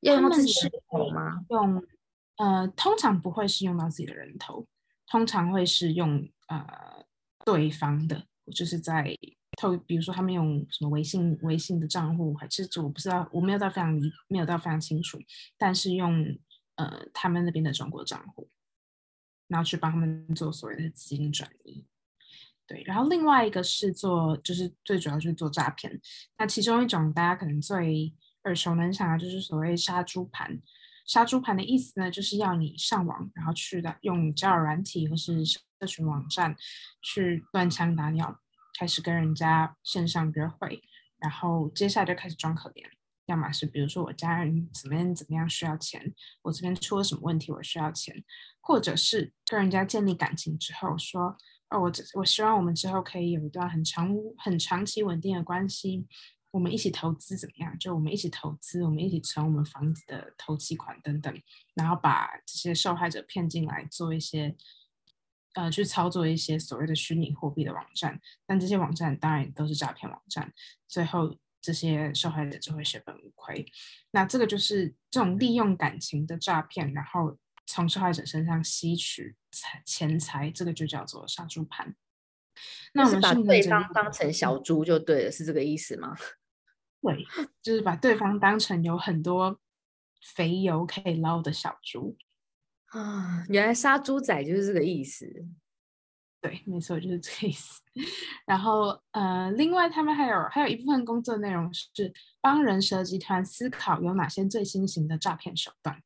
[0.00, 1.44] 要用自己的他们是人头吗？
[1.48, 1.86] 用
[2.36, 4.66] 呃，通常不会是用到自己的人头，
[5.06, 7.06] 通常会是用呃
[7.46, 9.16] 对方的，就是在
[9.58, 15.18] 透，比如说他们用什么微信微信的账户，还是我不知道，我没有到非常理，没有到非常清楚，
[15.56, 16.38] 但是用
[16.76, 18.48] 呃他们那边的中国账户，
[19.48, 21.84] 然后去帮他们做所谓的资金转移。
[22.66, 26.00] 对，然后另外一个是做，就是最主要就是做诈骗。
[26.36, 30.60] 那其中一种大家可能最耳熟能详的，就是所谓杀猪盘。
[31.06, 35.44] 杀猪盘的意思呢，就是要你上网，然后去的用交友软体或是
[35.80, 36.56] 社群网站
[37.02, 38.40] 去乱枪打鸟，
[38.78, 40.82] 开始跟人家线上约会，
[41.18, 42.84] 然后接下来就开始装可怜。
[43.26, 48.24] 要么是比如说我家人怎么样怎么样需要钱，我这边出了什么问题我需要钱，
[48.60, 51.36] 或者是跟人家建立感情之后说，
[51.70, 56.06] 哦，我我希望我们之后可以有一段很长很长期稳定的关系，
[56.52, 57.76] 我们一起投资怎么样？
[57.80, 61.42] 就我们一起投资，我们一起存我们房子的投期款等等，
[61.74, 64.56] 然后把这些受害者骗进来做一些，
[65.56, 70.52] 呃，去操作一些所谓的虚拟货币的网站，但这些网站当然都是诈骗网站，
[70.86, 73.64] 最后这些受害者就会血本无归。
[74.10, 81.96] 那这个就是这种利用感情的诈骗，然后从受害者身上吸取财钱财，这个就叫做杀猪盘。
[82.92, 86.14] 那我们把对方当成小猪就对了，是这个意思吗？
[87.00, 87.24] 对，
[87.62, 89.58] 就是把对方当成有很多
[90.20, 92.18] 肥油可以捞的小猪。
[92.96, 95.26] 啊，原来杀猪仔就是这个意思。
[96.40, 97.82] 对，没错，就是这个意思。
[98.46, 106.00] 然后，呃，另外他们还有还有一部分工作内容是帮人蛇集团思考有哪些最新型的诈骗手段，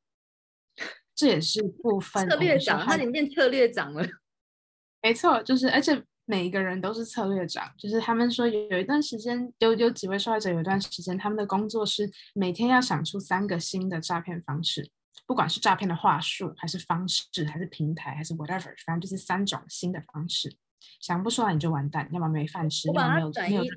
[1.15, 4.07] 这也是部分策略长，他害已经变策略长了。
[5.03, 14.91] 没错，就是而且每一个人都是策略长，就是他们说有有一段时间，有有几位受害者有一段时间，他们的工作是每天要想出三个新的诈骗方式，
[15.27, 20.57] 不管是诈骗的话术，还是方式，还是平台，还是 whatever，反正就是三种新的方式，
[21.01, 23.71] 想不出来你就完蛋，要么没饭吃，要么没有没有移，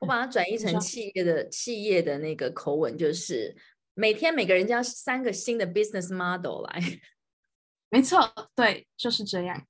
[0.00, 3.56] 我把它转移成企业的企业的那个口吻，就是
[3.94, 6.80] 每天每个人家三个新的 business model 来。
[7.88, 9.66] 没错，对，就是这样。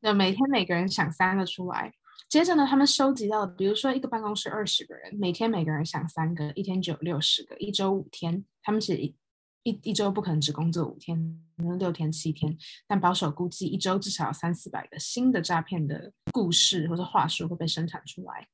[0.00, 1.92] 那每天每个人想三个出来，
[2.28, 8.96] 接着呢，他们收集到，比如说一个办公室二十个人，每天每个人想三个，一天只有六十个，一周五天，他们是
[9.64, 11.16] 一一一周不可能只工作五天，
[11.56, 12.56] 可能六天七天，
[12.86, 18.46] 但保守估计一周至少有三四百个新的诈骗的故事或者话术会被生产出来。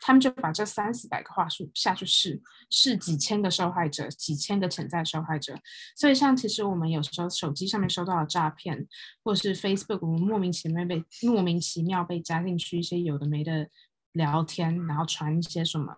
[0.00, 2.40] 他们就把这三四百个话术下去试，
[2.70, 5.54] 试几千个受害者，几千个潜在受害者。
[5.94, 8.86] 所以，像其实我们有时候手机上面收到的诈骗，
[9.22, 13.68] 或者是 Facebook，我们莫名其妙被莫名其妙被加进去一些有的没的
[14.12, 15.96] 聊天，然后传一些什么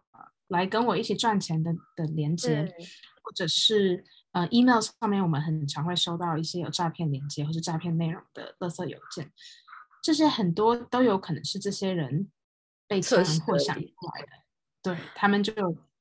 [0.48, 2.74] 来跟我一起赚钱的的连接，
[3.22, 9.30] 或者是呃 email 上面我们很常会收到一些有诈骗链接或是诈骗内容的垃圾邮件，
[10.02, 12.30] 这些很多都有可能是这些人
[12.86, 14.28] 被测试或想出来的。
[14.80, 15.52] 对他们就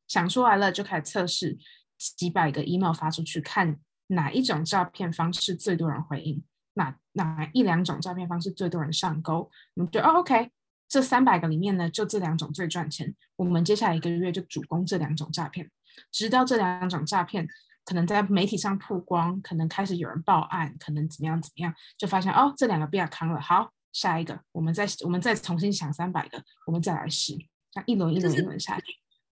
[0.08, 1.58] 想出来了，就开始测试
[1.98, 6.44] 几百个 email 发出去，看哪一种诈骗方式最多人回应，
[6.76, 9.50] 哪哪一两种诈骗方式最多人上钩。
[9.74, 10.52] 我们就哦，OK，
[10.88, 13.16] 这三百个里面呢，就这两种最赚钱。
[13.36, 15.70] 我们接下来一个月就主攻这两种诈骗，
[16.12, 17.48] 直到这两种诈骗
[17.88, 27.34] 可能在媒体上曝光，可能开始有人报案，可能怎么样怎么样，就发现哦，这两个比较康了，好，下一个我们再我们再重新想三百个，我们再来试，
[27.72, 28.84] 这样一轮一轮一轮下去。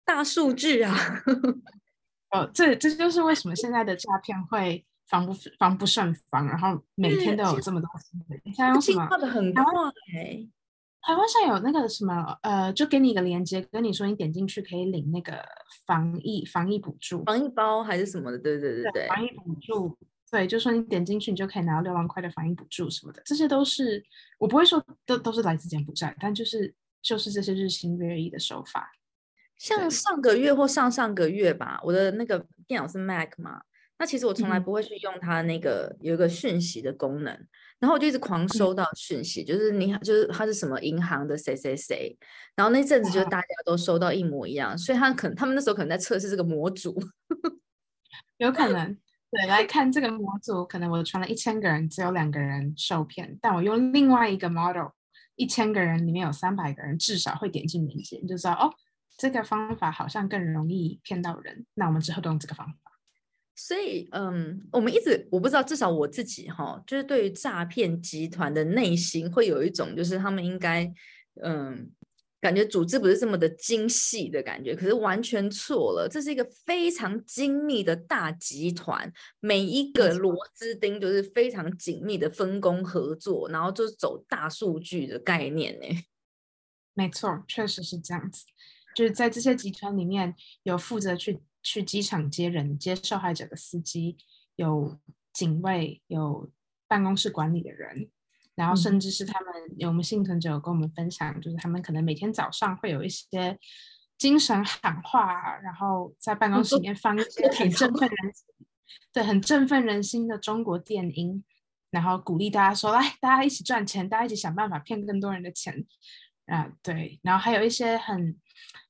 [0.04, 0.94] 大数据啊，
[2.32, 8.38] 呃， 这这就是为什么现在的诈骗会防不防不胜防，然后每天都有这么多新闻。
[8.44, 9.06] 你像用什进么？
[9.06, 9.72] 化的很台快。
[11.02, 15.44] 台湾上有那个什么，呃，就给你一个链接，跟你说你点进去可以领那个
[15.84, 19.08] 防疫防疫补助，防疫包还是什么的，对对对对。
[19.08, 19.98] 防疫补助，
[20.30, 24.02] 对，就说你点进去你就可以拿到六万块的防疫补助什么的，这些都是
[24.38, 26.72] 我不会说都都是来自柬埔寨，但就是
[27.02, 28.92] 就是这些日新月异的手法。
[29.58, 33.62] 像上个月或上上个月吧，我的那个电脑是 Mac 嘛，
[34.02, 34.64] 那其实我从来嗯。
[34.64, 37.32] 不会去用它那个有一个讯息的功能，
[37.78, 42.18] 然后我就一直狂收到讯息，就是你就是它是什么银行的谁谁谁，
[42.56, 47.00] 然后那阵子就是啊大家都收到一模一样，所以他可能他们那时候可能在测试这个模组，
[48.38, 48.98] 有可能，
[49.30, 54.88] 对，来看这个模组，可能我传了一千个人，只有两个人受骗，但我用另外一个 model，
[55.36, 58.74] 一千个人里面有三百个人至少会点进链接，你就知道哦，
[59.16, 62.91] 这个方法好像更容易骗到人，那我们之后都用这个方法。
[63.64, 70.92] 所以，嗯，我们一直我不知道，至少我自己哈，就是对于诈骗集团的内心会有一种，就是他们应该，
[71.44, 71.88] 嗯，
[72.40, 85.86] 感觉组织不是这么的精细的感觉，可是完全错了，这是一个非常精密的大集团，每一个螺丝钉就是非常紧密的分工合作，然后就是走大数据的概念呢。
[86.94, 88.44] 没错，确实是这样子，
[88.96, 90.34] 就是在这些集团里面
[90.64, 91.38] 有负责去。
[91.62, 94.16] 去机场接人、接受害者的司机，
[94.56, 94.98] 有
[95.32, 96.50] 警卫，有
[96.88, 98.10] 办公室管理的人，
[98.54, 103.58] 然后甚至是他们，有我们幸存者有跟我们分享，就是他们可能每天早上会有一些
[104.18, 108.66] 精神喊话，然后在办公室里面放一些很振奋人心，
[109.12, 111.44] 对，很振奋人心的中国电音，
[111.90, 115.86] 然后鼓励大家说：“来，大家一起赚钱，大家一起想办法骗更多人的钱。”
[116.46, 118.36] 啊，对，然后还有一些很。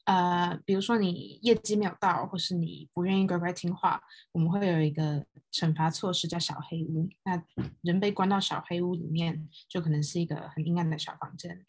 [0.04, 4.02] 呃，比如说你业绩没有到，或是你不愿意乖乖听话，
[4.32, 7.08] 我们会有一个惩罚措施叫小黑屋。
[7.24, 7.42] 那
[7.82, 11.64] 人被关到小黑屋里面，就可能是一个很阴暗的小房间，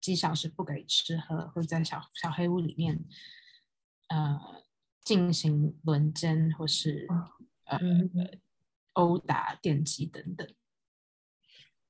[0.00, 3.04] 几小时不给吃喝，或者在小小黑屋里面，
[4.08, 4.40] 呃，
[5.04, 7.06] 进行轮奸或是
[7.64, 7.78] 呃
[8.94, 10.48] 殴打、电击等等。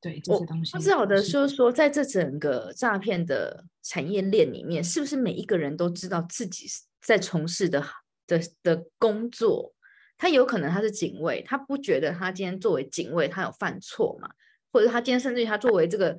[0.00, 6.66] 对这些东西，不知道的，就是说，在这整个诈骗的产业链里面，是不是每一个人都知道自己
[7.00, 7.84] 在从事的
[8.26, 9.74] 的的工作？
[10.18, 14.30] 他有可能他是警卫，他不觉得他今天作为警卫他有犯错嘛？
[14.72, 16.16] 或者他今天甚至于他作为这个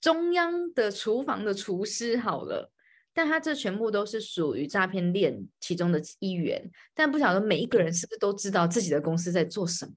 [0.00, 2.70] 中央的厨房的厨师好了，
[3.12, 6.70] 但他这全部都是属于诈骗链其中的一员。
[6.94, 9.92] 但不晓得每一个人是不是都知道自己的公司在做什么？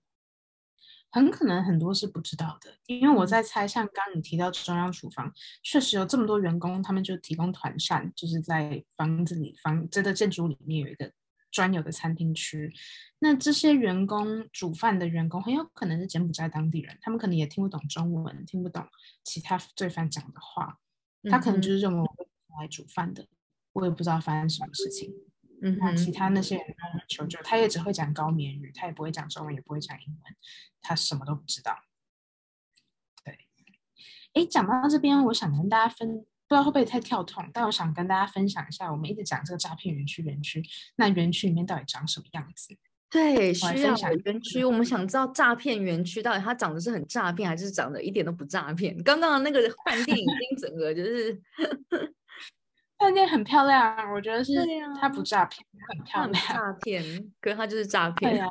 [1.11, 5.31] 很可能很多是不知道的，因为我在猜，像刚你提到中央厨房，
[5.61, 11.11] 确实有这么多员工，他们就提供团膳，就是在房子里房这个建筑里面有一个
[11.51, 12.73] 专有的餐厅区。
[13.19, 18.87] 那这些员工煮饭的员工很有可能是柬埔寨当地人，他们可能也听不懂中文，听不懂
[19.23, 20.79] 其他罪犯讲的话，
[21.29, 23.27] 他可能就是认为我来煮饭的，
[23.73, 25.13] 我也不知道发生什么事情。
[25.63, 26.65] 嗯，那其他那些人
[27.07, 30.35] 求救，他也只会讲高棉语，他也不会讲中文，也不会讲英文，
[30.81, 31.77] 他什么都不知道。
[33.23, 33.37] 对，
[34.33, 40.63] 哎，讲到这边，我想跟大家分，不知道会不会太跳痛，但我想跟大家分享一下，我们一直讲这个诈骗园区，园区
[40.95, 42.75] 那园区里面到底长什么样子？
[43.11, 43.95] 对，需要
[44.25, 48.97] 园区，我们想知道诈骗园区到底它长得是很诈骗，还是长得一点都不诈骗？
[49.03, 51.39] 刚刚的那个饭店已经整个就是。
[53.01, 54.53] 饭店很漂亮，我觉得是
[54.99, 56.47] 它不诈骗，很漂亮。
[56.47, 57.03] 诈 骗，
[57.41, 58.31] 可是它就是诈骗。
[58.31, 58.47] 对啊。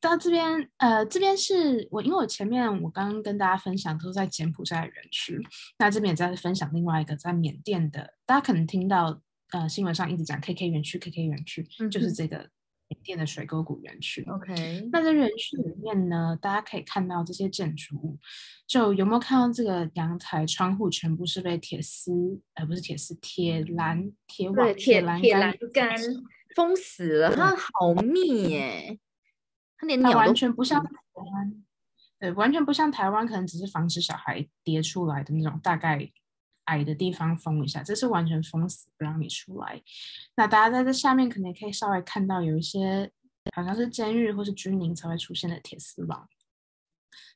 [0.00, 5.40] 到这边，呃，这边是我，因为我前面我刚刚跟大家分享都是在柬埔寨园区，
[5.78, 9.18] 那这边也在分享另外一个在缅甸的，大家可能听到
[9.52, 12.50] 呃新闻上一直讲 KK 园区，KK 园区就是这个。
[12.94, 14.88] 缅甸的水沟谷园区，OK。
[14.92, 18.18] 那在园区里面呢，大家可以看到这些建筑物，
[18.66, 22.12] 就有没有看到这个阳台窗户全部是被铁丝，
[22.54, 25.20] 呃，不是铁丝，铁栏、铁网、铁栏
[25.72, 25.96] 杆
[26.54, 27.34] 封死了？
[27.34, 28.98] 它好密耶，
[29.76, 31.64] 它连鸟完全不像台湾，
[32.20, 36.12] 对，完全不像台湾，可能只是防止小孩跌出来的那种大概。
[36.64, 39.82] 矮的地方封一下，这是完全封死，不让你出来。
[40.36, 43.10] 那大家在这下面可能可以稍微看到有一些
[43.54, 46.28] 好像是监狱或是居民才会出现的铁丝网。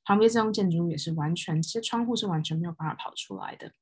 [0.04, 3.72] 旁边这栋建筑物也是完全，这些窗户是完全没有办法跑出来的。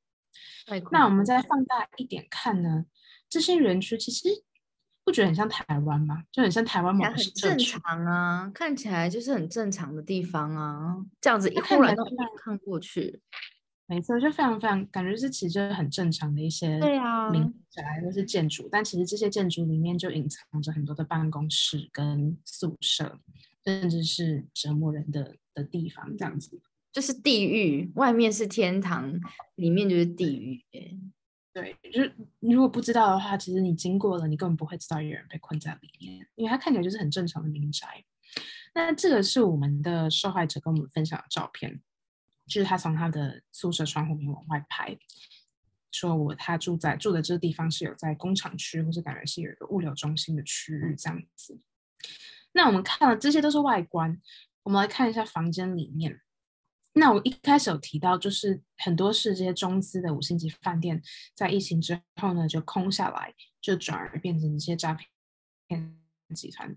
[0.90, 2.84] 那我们再放大一点看呢，
[3.28, 4.28] 这些园区其实
[5.04, 6.24] 不觉得很像台湾吗？
[6.32, 11.94] 就很像台湾某很正常啊，看起来就是很正常的地方啊，这样子一忽然
[12.36, 13.22] 看过去。
[13.88, 16.68] 没错，就非常非常感觉是其实是很正常的一些
[17.30, 23.20] 民宅或是建筑，但其实这些建筑里面就隐藏着很多的办公室跟宿舍，
[23.64, 26.60] 甚至是折磨人的的地方，这样子
[26.92, 29.12] 就是地狱，外面是天堂，
[29.54, 30.64] 里面就是地狱。
[31.52, 37.86] 对，就是如果不知道的话，其实你经过了，你根本不会知道有人被困在里面，因为它看起来就是很正常的民宅。
[38.74, 41.80] 那这个是我们的受害者跟我们分享的照片。
[42.46, 44.96] 就是他从他的宿舍窗户面往外拍，
[45.90, 51.60] 说我他住在住的这个地方是有在工厂区，或是感觉是有一个物流中心的区域这样子。
[52.52, 54.18] 那我们看了这些都是外观，
[54.62, 56.20] 我们来看一下房间里面。
[56.92, 61.02] 那我一开始有提到，就是很多是这些中资的五星级饭店，
[61.34, 64.96] 在疫情之后呢就空下来，就转而变成一些诈
[65.66, 65.98] 骗
[66.34, 66.74] 集团。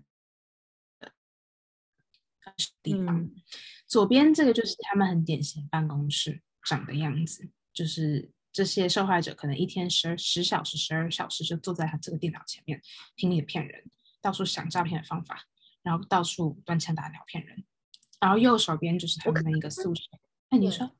[2.82, 3.30] 地方，
[3.86, 12.80] 左边这个就是他们很典型办公室长的样子，就是这些受害者可能一天十十小时、十二小时就坐在他这个电脑前面
[13.14, 13.84] 拼命骗人，
[14.20, 15.44] 到处想诈骗的方法，
[15.82, 17.64] 然后到处端枪打鸟骗人。
[18.20, 20.02] 然后右手边就是他们的一个宿舍。
[20.50, 20.90] 哎，你说。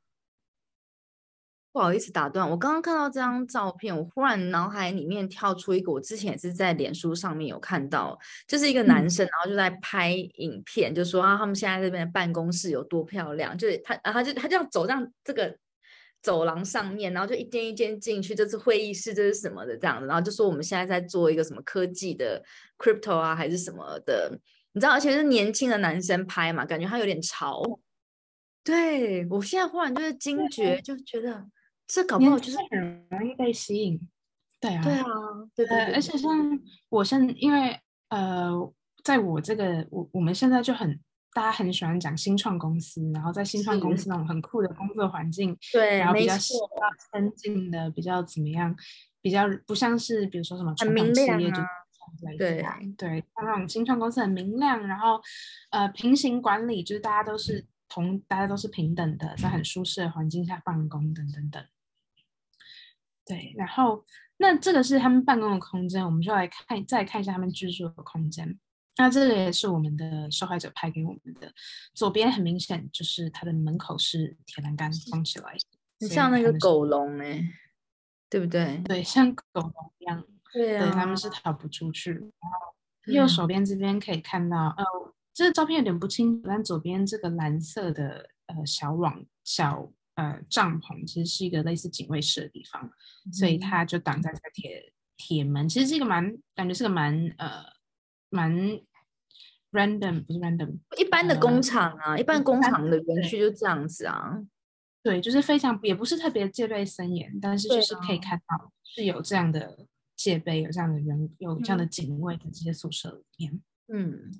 [1.72, 8.18] 不好意思打断，我刚刚看到这张照片，我忽然脑海里面跳出一个，我之前也是在脸书上面有看到，
[8.48, 15.56] 就是一个男生，然后就在拍影片，就说啊，他们现在这边的办公室有多漂亮，就是他，然后就他这样走上这个
[16.20, 22.42] 走廊上面，然后就一间一间进去，这是会议室，这是什么的这样子，然后就说我们现在在做一个什么科技的
[22.78, 24.36] crypto 啊，还是什么的，
[24.72, 27.62] 你知道，而且是年轻的男生拍嘛，感觉他有点潮。
[28.64, 31.46] 对我现在忽然就是惊觉，就觉得。
[31.93, 34.01] 这搞不好就是很容易被吸引，
[34.61, 35.05] 对啊，对啊，
[35.57, 36.30] 对对，而且像
[36.88, 37.76] 我现因为
[38.11, 38.53] 呃，
[39.03, 41.01] 在我这个我我们现在就很
[41.34, 48.72] 大家很喜欢讲新创公司，然后在新创公司那种很酷的工作环境，对，然后比较先进的，比较怎么样，
[49.20, 51.68] 比较不像是比如说什么很明亮啊，
[52.38, 52.62] 对
[52.97, 55.20] 对，像那种新创公司很明亮，然后
[55.70, 61.64] 呃平行管理，就是大家都是同大家都是平等的，在很舒适的环境下办公等等等。
[63.31, 64.05] 对，然后
[64.39, 68.59] 那这个是他们办公的空间，我们就来看，再看一下他们居住的空间。
[68.97, 71.53] 那这个也是我们的受害者拍给我们的。
[71.95, 75.57] 左边很明显就是他的门口是铁栏杆封起来，
[76.01, 77.41] 很像那个狗笼哎，
[78.28, 78.83] 对不对？
[78.85, 80.24] 对，像狗笼一样。
[80.53, 82.11] 对啊，他们是逃不出去。
[82.43, 84.85] 然后右手边这边可以看到，呃，
[85.33, 89.93] 这个照片有点不清楚，但左边这个蓝色的呃小网小。
[90.20, 92.90] 呃，帐篷其实是一个类似警卫室的地方，
[93.32, 95.66] 所以它就挡在这个铁铁门。
[95.66, 97.64] 其实是一个蛮感觉是个蛮呃
[98.28, 98.52] 蛮
[99.72, 104.42] random，不是 random，一般的工厂啊，一般工厂的园区就这样子啊。
[105.02, 113.62] 对，就是非常也不是特别戒备森严，但是就是可以看到是有这样的戒备，有这样的人，有这样的警卫的这些宿舍里面。
[113.88, 114.30] 嗯，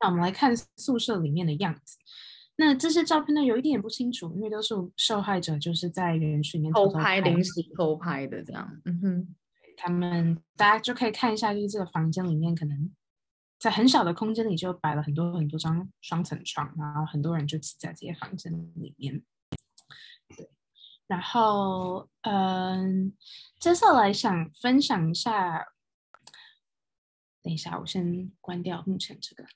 [0.00, 1.98] 那我们来看宿舍里面的样子。
[2.60, 8.68] 那这些照片呢，有一点也不清楚，因为都是受害者就是在园区里面偷拍、临时偷拍的这样。
[8.84, 9.36] 嗯哼，
[9.76, 12.90] 他们大家就可以看一下，就是这个房间里面可能
[13.60, 19.22] 在很小的空间里就摆了很多很多张双层床，然后很多人就挤在这些房间里面。
[20.36, 20.50] 对，
[21.06, 23.12] 然后嗯，
[23.60, 25.64] 接下来想分享一下，
[27.40, 29.46] 等一下，我先关掉目前这个。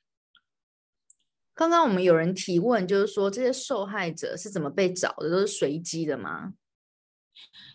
[1.62, 5.30] 刚刚我们有人提问，就是说这些受害者是怎么被找的？
[5.30, 6.54] 都是随机的吗？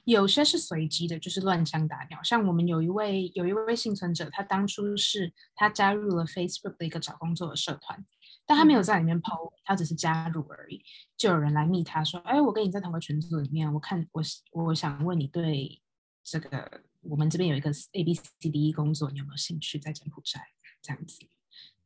[0.04, 2.22] 有些是随机的，就是乱枪打鸟。
[2.22, 8.06] 像我们有一位有一位幸存者，他当初是他加入了 Facebook 的一个找工作的社团，
[8.46, 10.84] 但他没有在里面 PO，他只是加入而已。
[11.16, 14.22] 就有人来密他说：“哎，我跟你在同个群组里面，我看我
[14.52, 15.82] 我想问你对
[16.26, 20.42] 这个我们这边有一个 A B C D E 工作，你有没有兴趣在柬埔寨
[20.82, 21.20] 这样子？”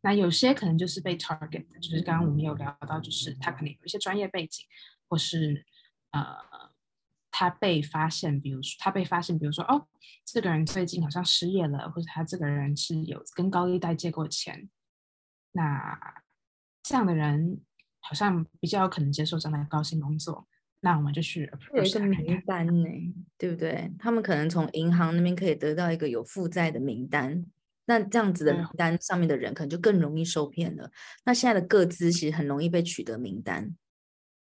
[0.03, 4.65] 那有些可能就是被 target 的，就是刚刚我们有聊到，就是他可能有一些专业背景，
[5.07, 5.63] 或是
[6.09, 6.35] 呃，
[7.29, 9.87] 他被发现，比如说他被发现，比如说哦，
[10.25, 14.67] 这个人最近好像失业了，或者他这个人是有跟高利贷借过钱，
[15.51, 16.15] 那
[16.81, 17.61] 这样的人
[17.99, 20.47] 好像比较有可能接受这样的高薪工作，
[20.79, 22.89] 那我们就去有一个名单呢，
[23.37, 23.91] 对不对？
[23.99, 27.45] 他们可能从银行那边可以得到一个有负债的名单。
[27.91, 30.89] 那这样子的名单上面的人可能就更容易受骗了。
[31.25, 33.75] 那现在的个资其实很容易被取得名单，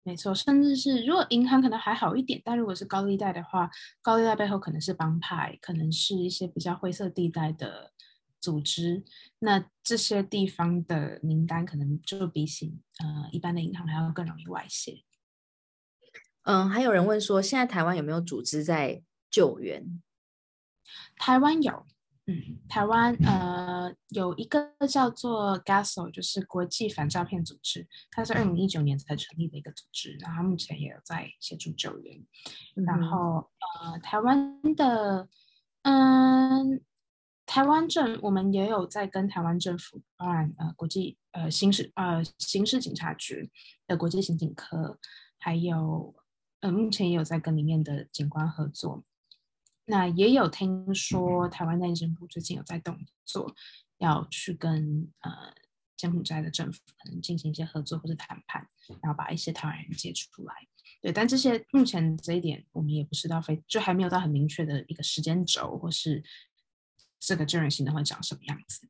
[0.03, 3.69] 没错，甚至是如果银行可能还好一点，但如果是高利贷的话，
[4.01, 7.91] 高利贷背后可能是帮派，可能是一些比较灰色地带的
[8.39, 9.03] 组织。
[9.39, 15.03] 那这些地方的名单可能就比起呃一般的银行还要更容易外泄。
[16.43, 20.01] 嗯，还有人问说，现在台湾有没有组织在救援？
[21.17, 21.85] 台湾有。
[22.27, 32.25] 嗯，台湾呃有一个叫做 GASO，就是国际反诈骗组织，它是二零一九年才成立的一个组织，然后目前也有在协助救援。
[32.85, 33.47] 然后
[33.83, 35.29] 呃，台湾的
[35.83, 36.81] 嗯，
[37.45, 43.51] 台湾政我们也有在跟台湾政府，当然呃国际呃刑事呃刑事警察局
[43.85, 44.97] 的国际刑警科，
[45.37, 46.15] 还有
[46.61, 49.03] 呃目前也有在跟里面的警官合作。
[49.85, 53.53] 那也有听说，台湾内政部最近有在动作，
[53.99, 55.53] 要去跟呃
[55.95, 58.67] 柬埔寨的政府可能进行一些合作或者谈判，
[59.01, 60.53] 然后把一些台湾人接出来。
[61.01, 66.23] 对，但这些目前这一点我们也不知道，非就还没有到很明确的一个时间轴，或是
[67.19, 68.87] 这个救援行动会长什么样子。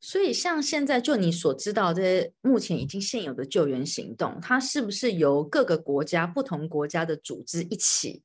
[0.00, 8.22] 所以，像现在就你所知道这些目前已经现有的救援行动，它是不是由各个国家、不同国家的组织一起？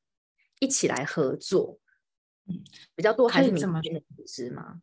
[0.60, 1.80] 一起来合作，
[2.48, 2.64] 嗯，
[2.95, 4.81] 比较多还是怎么的组织吗？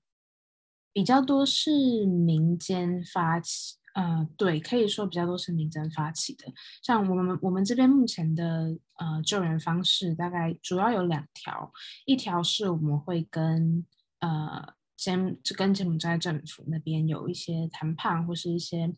[0.93, 6.47] 比较多是民间发起，呃，对，可以说比较多是民间发起的。
[6.83, 11.71] 像我们我们这边目前的呃救援方式，大概主要有两条，
[12.07, 13.85] 一条是我们会跟
[14.21, 18.91] 呃柬就跟柬埔寨政府那边有一些谈判，或是一些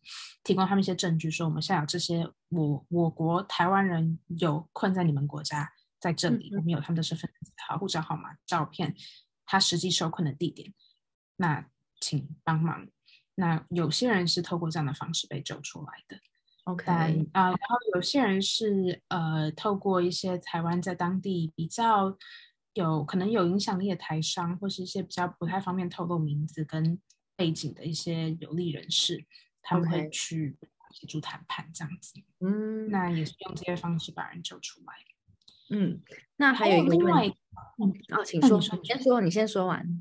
[0.44, 8.94] 提供他们一些证据，说我们现在有这些我我国台湾人有困在你们国家在这里，我们有他们的身份证号、护照号码、照片，
[9.44, 10.72] 他实际受困的地点，
[11.36, 11.68] 那。
[12.00, 12.86] 请帮忙。
[13.34, 16.16] 那有些人是透过这样的方式被救出来的
[16.62, 16.86] ，OK
[17.32, 22.16] 啊，然后有些人是呃透过一些台湾在当地比较
[22.74, 27.00] 有可能有影响力的台商，或是一些比较不太方便透露名字跟
[27.34, 29.26] 背景的一些有利人士，
[29.60, 30.56] 他们会去
[30.92, 32.14] 协助谈判这样子。
[32.38, 34.94] 嗯，那也是用这些方式把人救出来。
[35.70, 36.00] 嗯，
[36.36, 40.00] 那还有另外，嗯，哦，请说，你先说，你先说完。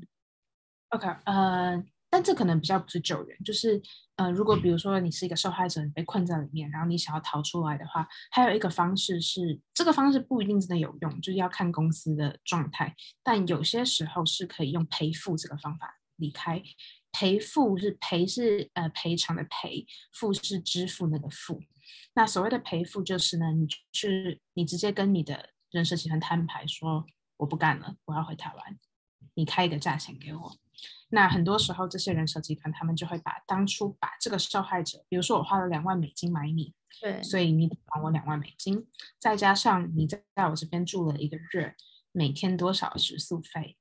[0.90, 3.80] OK，呃，但这可能比较不是救援，就是
[4.16, 16.62] 呃，如果比如说你是一个受害者，你被困在里面，然后你想要逃出来的话，还有一个方式是，这个方式不一定真的有用，就是要看公司的状态，但有些时候是可以用赔付这个方法离开。
[17.10, 21.60] 赔付是赔是呃赔偿的赔，付是支付那个付。
[22.14, 28.78] 那所谓的赔付就是呢，你去你直接跟你的人设集团摊牌说，我不干了，我要回台湾，
[29.34, 30.56] 你开一个价钱给我。
[31.10, 38.86] 那很多时候，这些人设集团他们就会把当初把这个受害者，比如说我花了两万美金买你，对，所以你还我两万美金，
[39.18, 41.74] 再加上你在在我这边住了一个月，
[42.12, 43.76] 每天多少食宿费，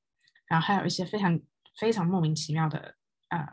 [0.48, 1.40] 然后还有一些非常
[1.80, 2.96] 非常莫名其妙的
[3.30, 3.48] 呃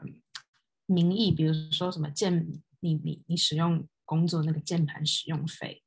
[0.87, 2.47] 名义，比如说什么键
[2.81, 5.83] 你你你使用工作那个键盘使用费，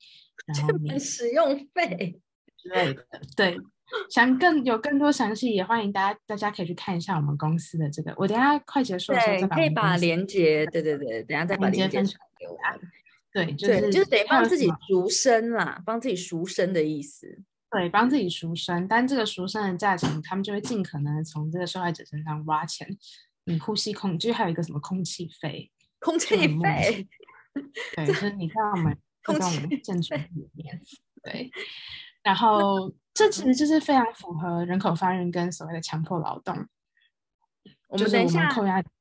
[0.45, 2.21] 然后你使用费
[2.57, 3.05] 之类的，
[3.35, 3.57] 对。
[4.09, 8.13] 想更有更多详细，也欢迎大家，大家可以去看一下我们公司的这个。
[8.17, 12.57] 我等下快结束的时候再把可以把链接，对对对，等下再把链接分享给我。
[13.31, 17.41] 对，就是就是得帮自己赎身啦，帮自己赎身的意思。
[17.71, 22.85] 对，帮自己赎身，但这个赎身的价钱，他们就会尽可能从这个受害者身上挖钱。
[23.45, 27.07] 你呼吸空，就是还有一个什么空气费，空气费。
[27.95, 30.81] 对，就是你看我们在我们建筑里面，
[31.23, 31.49] 对，
[32.27, 32.93] 然后。
[33.17, 36.55] 这其实就是非常符合人口贩运跟所谓的强迫劳动。
[37.87, 38.79] 我们等一下，扣押。
[38.79, 38.91] 对，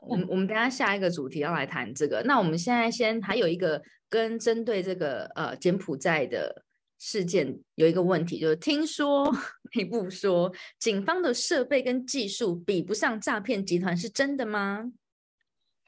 [0.00, 2.22] 我们我们等下下一个主题要来谈这个。
[2.24, 6.64] 那我们现在先还有一个跟针对这个呃柬埔寨的
[6.98, 9.30] 事件有一个问题，就是听说
[9.76, 14.90] 你不说警方的设备跟技术比不上诈骗集团，是真的吗？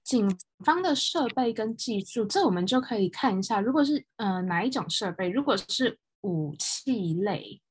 [0.05, 0.31] 警
[0.63, 3.63] 方的设备跟技术，这我们就可以看一下。
[3.63, 7.63] 如果是呃哪一种设备，如果是武器类。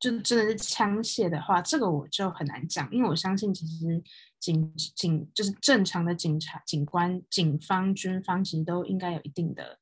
[0.00, 4.02] 就真的是枪械的话，这个我就很难讲，因为我相信其实
[4.38, 9.78] 警警就是正常的警察、警官、警方、军方其实都应该有一定的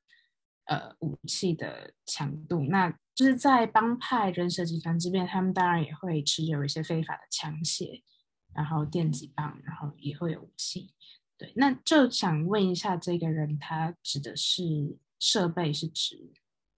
[0.67, 2.61] 呃武器的强度。
[2.69, 8.03] 那就是在帮派人蛇集团这边，他们当然也会持有一些非法的枪械，
[8.55, 10.95] 然后电击棒，然后也会有武器。
[11.37, 16.33] 对，那就想问一下，这个人他指的是设备是指？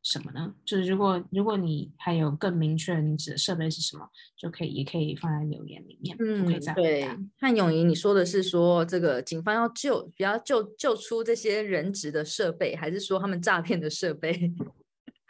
[0.05, 0.55] 什么呢？
[0.67, 4.07] 就是如果如果你还有更明确你指的设备是什么，
[4.37, 7.09] 就可以也可以放在留言里面，嗯，可以再对。
[7.39, 14.53] 汉永怡，你说的是说这个警方要救，比较救救出这些人质的设备，还是说他们诈骗的设备？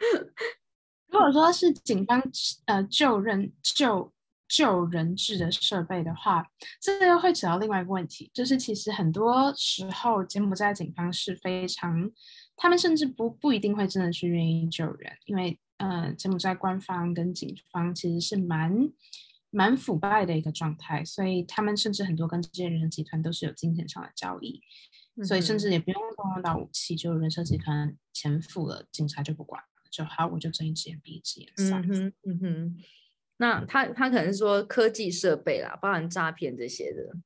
[1.07, 2.21] 如果说是警方
[2.65, 4.11] 呃救人救
[4.49, 6.45] 救人质的设备的话，
[6.81, 12.11] 这个会扯到另外一个问题，就是其实很多时候柬埔寨警方是非常。
[12.57, 18.89] 他们甚至不不一定会真的去愿意救人，因为呃，柬埔寨官方跟警方其实是蛮
[19.49, 24.61] 蛮腐败的一个状态，所以他们甚至很多跟这些人设集团都是有金钱上的交易，
[25.25, 31.51] 所以甚至也不用动用到武器，就人设集团钱付了，警察就不管了，就好，我就睁一只眼闭一只眼。
[31.57, 32.77] 嗯哼，嗯哼，
[33.37, 37.17] 那他他可能是说科技设备啦，包含诈骗这些的。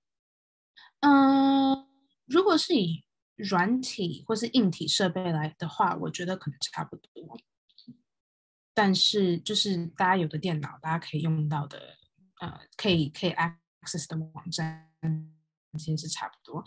[1.01, 1.85] 嗯，
[2.25, 3.03] 如果是以
[3.39, 7.39] 软体或是硬体设备来的话，我觉得可能差不多。
[8.73, 11.97] 但是就是大家有的电脑，大家可以用到的，
[12.41, 14.91] 呃，可以可以 access 的网站，
[15.77, 16.63] 其实是差不多。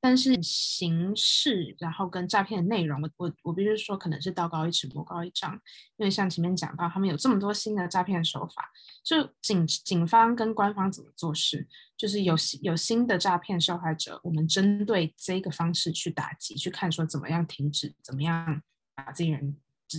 [0.00, 5.52] 但是形式，然后跟诈骗的内容，我我我必须说，可能是道高一尺，魔高一丈。
[5.96, 8.70] 因为像前面讲到，他们有这么多新的诈骗手法，
[9.04, 18.60] 就警警方跟官方怎么做事，就是有有新的诈骗受害者，我们针对这个方式去打击，去看说怎么样停止，怎么样
[18.96, 19.56] 把这些人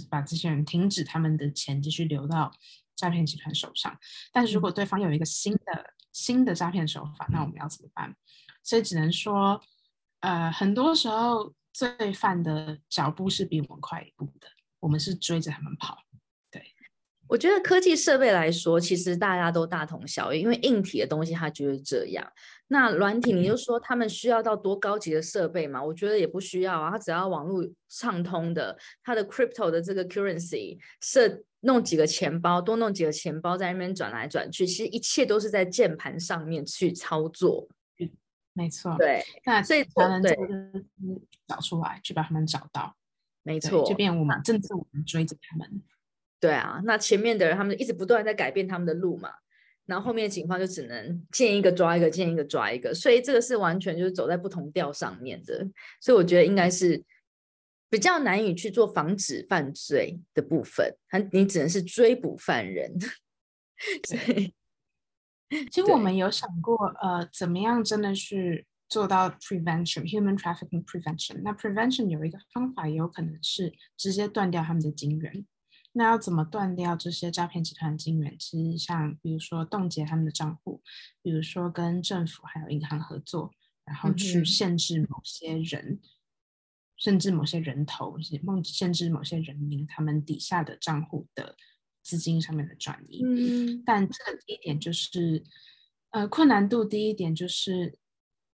[0.09, 2.51] 把这些人停止他们的钱继续流到
[2.97, 3.97] 诈骗集团手上。
[4.33, 8.13] 但是如果对方有一个新的新的诈骗手法，那我们要怎么办？
[8.63, 9.61] 所以只能说，
[10.21, 14.47] 呃，很多时候罪犯的脚步是比我们快一步的，
[14.79, 15.97] 我们是追着他们跑。
[16.49, 16.63] 对，
[17.27, 22.25] 我觉得科技设备来说，其实大家都大同小异，因为硬体的东西它就是这样。
[22.67, 25.83] 那软体，你就说他们需要到多高级的设备嘛？
[25.83, 37.67] 我觉得也不需要啊，它只要网络畅通的，它的 crypto 的这个 currency 设弄几个钱包，多弄几个钱包在那边转来转去，其实一切都是在键盘上面去操作。
[38.53, 40.37] 没错，对，那所以才能对
[41.47, 42.95] 找出来，去把他们找到。
[43.41, 45.81] 没错，就变我们正是我们追着他们。
[46.39, 49.31] 对啊，那前面的人他们一直不断在改变他们的路嘛，
[49.85, 55.67] 然后后面警方就只能见一个抓一个，见一个抓一个，所以这个是完全就是走在不同调上面的，
[55.99, 57.03] 所以我觉得应该是
[57.89, 62.93] 比较难以去做防止犯罪的部分，他你只能是追捕犯人。
[64.07, 64.53] 所以
[65.71, 71.41] 其实我们有想过，呃，怎么样真的是做到 prevention，human trafficking prevention。
[71.43, 75.45] 那 prevention 有一个方法，也有可能是直接断掉他们的金源。
[75.95, 78.35] 那要怎么断掉这些诈骗集团的金源？
[78.39, 80.81] 其实像比如说冻结他们的账户，
[81.21, 83.51] 比如说跟政府还有银行合作，
[83.85, 85.99] 然后去限制某些人，
[86.97, 91.55] 甚至某些人头，梦限制某些人民他们底下的账户的。
[92.03, 95.43] 资金上面的转移，嗯，但这个第一点就是，
[96.11, 97.97] 呃，困难度第一点就是，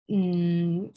[0.08, 0.92] 嗯，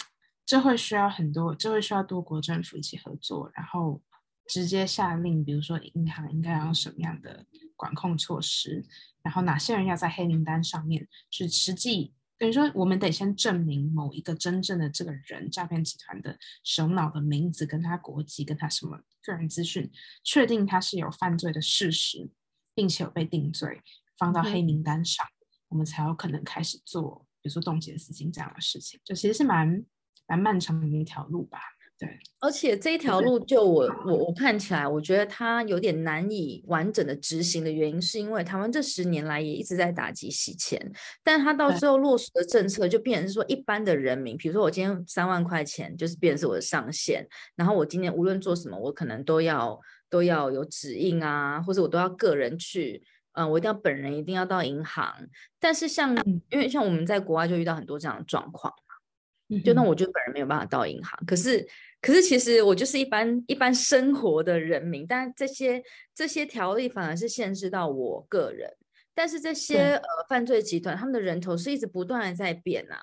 [0.46, 4.02] 这会需要很多，这会需要多国政府一起合作，然后
[4.48, 7.46] 直接下令，比如说银行应该要用什么样的
[7.76, 8.84] 管控措施，
[9.22, 19.92] 然后哪些人要在黑名单上面，是实际等于说我们得先证明某一个真正的这个人诈骗集团的首脑的名字跟他国籍跟他什么个人资讯，
[20.24, 22.30] 确定他是有犯罪的事实。
[22.74, 23.82] 并且有被定罪，
[24.18, 25.26] 放到黑名单上，
[25.70, 29.00] 我们才有可能开始做，比如说冻结资金这样的事情。
[29.04, 29.86] 就其实是蛮
[30.28, 31.60] 蛮漫长的一条路吧。
[31.98, 40.80] 对，而且这一条路，就我我我看起来，我觉得它有点难以完整的执行的原因，是因为台湾这十年来也一直在打击洗钱，
[41.26, 47.28] 但它到最后落实的政策，就变成是说一般的人民，比如说我今天三万块钱，就是变成是我的上限，
[47.58, 49.78] 然后我今天无论做什么，我可能都要。
[50.10, 53.03] 都要有指印啊，或者我都要个人去，
[53.34, 55.15] 嗯，我一定要本人一定要到银行。
[55.60, 56.15] 但是像，
[56.49, 61.19] 因为像我们在国外就遇到很多这样的状况嘛，就那我就本人没有办法到银行。
[61.26, 61.68] 可是，
[62.02, 65.84] 可是其实我就是一般一般生活的人民，但这些
[66.15, 68.72] 这些条例反而是限制到我个人。
[69.14, 72.98] 但是这些呃犯罪集团他们的人头是一直不断的在变啊。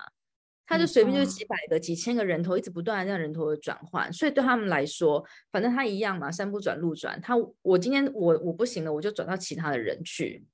[0.66, 7.20] 他就随便就几百个、几千个人头，一直不断的这样人头的转换，所以对他们来说，反正他一样嘛，山不转路转。
[7.20, 10.44] 他我今天我我不行了，我就转到其他的人去。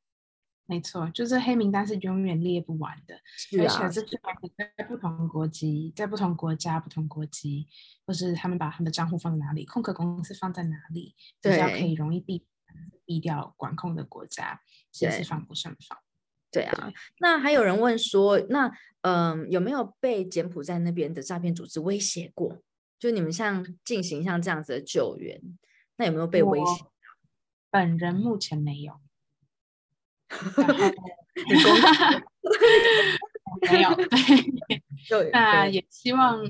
[0.67, 3.15] 没错，就是黑名单是永远列不完的，
[3.61, 4.21] 而且这是
[4.57, 7.67] 在不同国籍、在不同国家、不同国籍，
[8.07, 12.47] 或是他们把他们的账户放在哪里，空壳公司放在哪里，比较可以容易避
[13.05, 14.61] 避掉管控的国家，
[14.93, 15.99] 其实是防不胜防。
[16.51, 18.73] 对啊，那还有人问说，那
[19.03, 22.59] 嗯，有没有被柬埔寨那边的诈骗组织威胁过？
[22.99, 25.41] 就你们像进行像这样子的救援，
[25.97, 26.85] 那有没有被威胁？
[27.71, 29.01] 本人目前没有。
[33.71, 33.91] 没有。
[35.11, 36.41] 对，那也希望，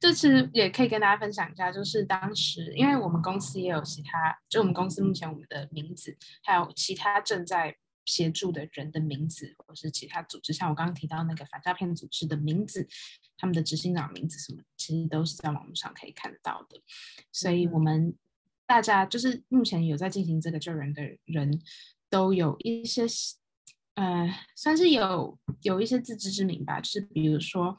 [0.00, 7.76] 这次也可以跟大家分享一下，就是当时，因为我们公司也有其他，就我们公司目前我们的名字，还有其他正在。
[8.06, 12.86] 协助的人的名字，或是其他组织，像我刚刚提到那个反诈骗组织的名字，
[13.36, 16.80] 他们的执行长名字什么，其实都是在网络上可以看到的。
[17.32, 18.16] 所以，我们
[18.64, 21.60] 大家就是目前有在进行这个救援的人，
[22.08, 23.02] 都有一些，
[23.94, 26.80] 呃，算是有有一些自知之明吧。
[26.80, 27.76] 就是比如说，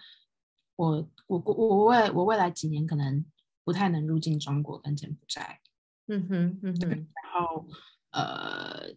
[0.75, 3.25] 我我我未我未来几年可能
[3.63, 5.61] 不太能入境中国跟柬埔寨。
[6.07, 7.65] 嗯哼嗯哼，然后
[8.11, 8.93] 呃。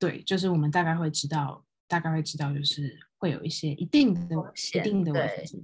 [0.00, 4.20] 对，就是我们大概会知道，大概会知道，就是会有一些一定的、
[4.74, 5.60] 一定的危险。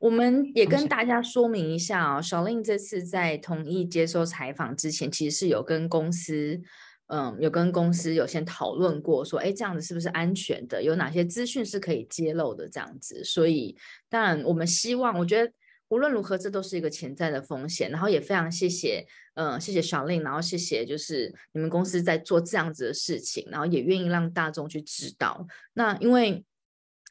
[0.00, 6.60] 我们也跟大家说明一下啊，小令这次在同意接受采访之前，其实是有跟公司，
[7.06, 10.82] 嗯，有跟公司有先讨论过，说，哎，这样子是不是安全的？
[10.82, 12.68] 有哪些资讯是可以揭露的？
[12.68, 13.76] 这样子，所以
[14.08, 15.52] 当然我们希望，我觉得。
[15.88, 17.90] 无论如何，这都是一个潜在的风险。
[17.90, 25.46] 然后也非常谢谢，嗯，谢谢小令，然后谢谢就是你们公司在做这样子的事情，然后也愿意让大众去知道。
[25.74, 26.44] 那因为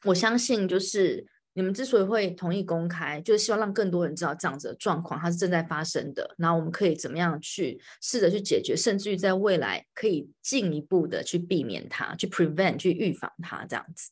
[0.04, 6.34] 我相信，就是你们之所以会同意公开，就是希望让更多人知道这样子的状况它是正在发生的。
[6.36, 14.10] 然后我们可以怎么样去试着去解决，甚至于在未来可以进一步的去避免它，去 prevent，去预防它这样子。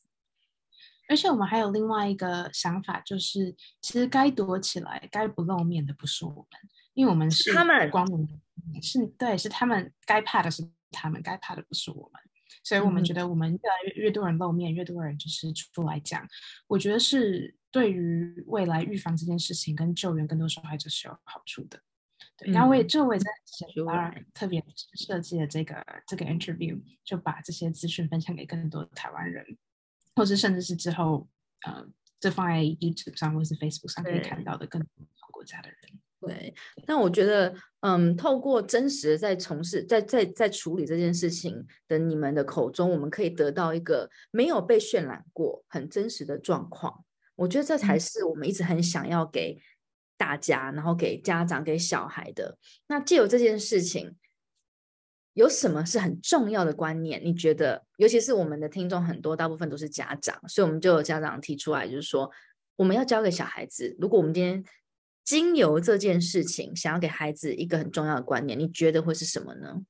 [1.07, 6.47] 而且我们还有另外一个想法，就是其实该躲起来、该不露面的不是我们，
[6.93, 8.27] 因为我们是他们光明
[8.81, 12.21] 是对，是他们该怕的是他们，该怕的不是我们。
[12.63, 16.27] 所以我们觉得，我们越来越越多人露面，越多人就是出来讲，
[16.67, 21.79] 我觉得是对于未来预防这件事情跟救援更多受害者是有好处的。
[22.37, 23.29] 对，然后我也这我也在
[24.33, 24.63] 特别
[24.95, 29.45] 设计了这个这个 interview，就把这些资讯分享给更多的台湾人，
[30.15, 31.27] 或者甚至是之后
[31.65, 31.85] 呃，
[32.19, 34.89] 这放在 YouTube 上或是 Facebook 上可以看到的更多
[35.31, 35.77] 国家的人。
[36.21, 36.55] 对，
[36.87, 47.05] 但我觉得，嗯，透过真实的在从事、在在在处理这件事情的你们的口中，我们可以得到一个没有被渲染过、很真实的状况。
[47.35, 49.61] 我觉得这才是我们一直很想要给
[50.17, 52.57] 大家，然后给家长、给小孩的。
[52.87, 54.15] 那借由这件事情，
[55.35, 57.21] 有什么是很重要的观念？
[57.23, 62.29] 你觉得，尤其是我们的听众很多，大部分都是家长，所以我们就有家长提出来，就是说，
[62.75, 64.65] 我们要教给小孩子，如果我们今天。
[65.25, 69.83] 经由这件事情，想要给孩子一个很重要的观念，你觉得会是什么呢？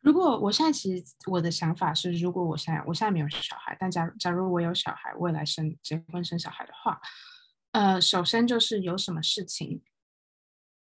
[0.00, 7.00] 如果我现在其实我的想法是，如果我现在我现在没有小孩，但假假如我有小孩，未来生结婚生小孩的话，
[7.70, 9.82] 呃，首先就是有什么事情，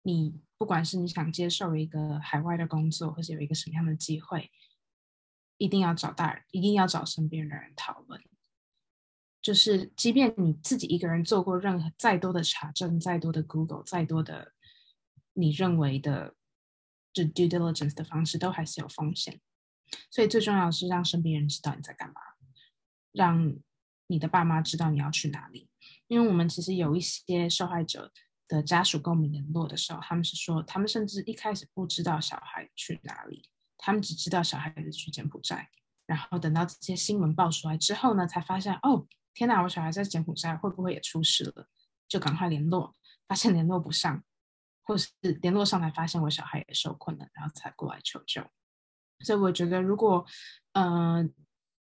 [0.02, 4.50] 你不管是你想接受一个海外的工作，或者有一个什么样的机会，
[5.58, 8.24] 一定要找大人，一定要找身边的人讨论。
[9.42, 14.54] 就是，即便你自己一个人做过任何再多的查证、再多的 Google、再多的
[15.34, 16.34] 你认为的
[17.12, 19.42] 就 due diligence 的方式，都还是有风险。
[20.10, 22.22] 所以最重要是让身边人知道你在干嘛，
[23.12, 23.54] 让
[24.08, 25.68] 你的爸妈知道你要去哪里。
[26.08, 28.14] 因为我们其实有一些受害者
[28.48, 35.70] 的家属跟我们联络的时候，他们是说，他们甚至一开始不知道小孩去哪里，他们只知道小孩子去柬埔寨，
[36.06, 39.08] 然后等到这些新闻爆出来之后呢，才发现哦。
[39.36, 39.64] 天哪！
[39.64, 41.68] 我小孩在柬埔寨会不会也出事了？
[42.08, 42.94] 就赶快联络，
[43.26, 44.24] 发现联络不上，
[44.84, 45.10] 或是
[45.42, 48.44] 联络上来发现我小孩也受困了，然后才过来求救。
[49.26, 50.24] 所以我觉得，如果
[50.74, 51.34] 嗯，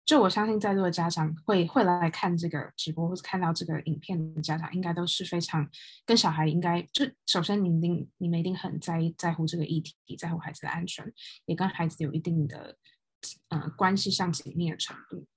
[0.09, 5.69] 就我相信在座的家长会会来看这个直播，或者看到这个影片的家长，应该都是非常
[6.03, 11.13] 跟小孩应该就首先你一定你们一定很在意在乎这个议题，在乎孩子的安全，
[11.45, 12.75] 也跟孩子有一定的
[13.49, 15.27] 呃关系上紧密的程度。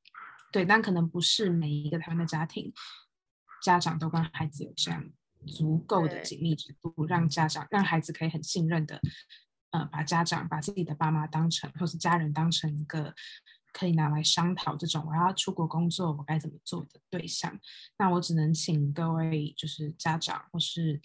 [0.51, 2.73] 对，但可能不是每一个台湾的家庭
[3.63, 5.05] 家长都跟孩子有这样
[5.47, 8.99] 足够的紧密程度，让家长让孩子可以很信任的，
[9.73, 13.15] 呃，把家长把自己的爸妈当成或是家人当成一个
[13.73, 17.59] 可以拿来商讨这种我要出国工作我该怎么做的对象。
[17.99, 21.01] 那我只能请各位就是家长或是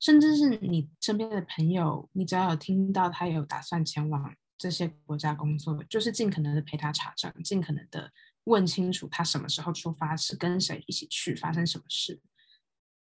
[0.00, 8.10] 甚至是你身边的朋友，你只要有听到他有打算前往这些国家工作，就是尽可能的陪他查证，尽可能的。
[8.44, 12.18] 问清楚他什么时候出发，是跟谁一起去，发生什么事？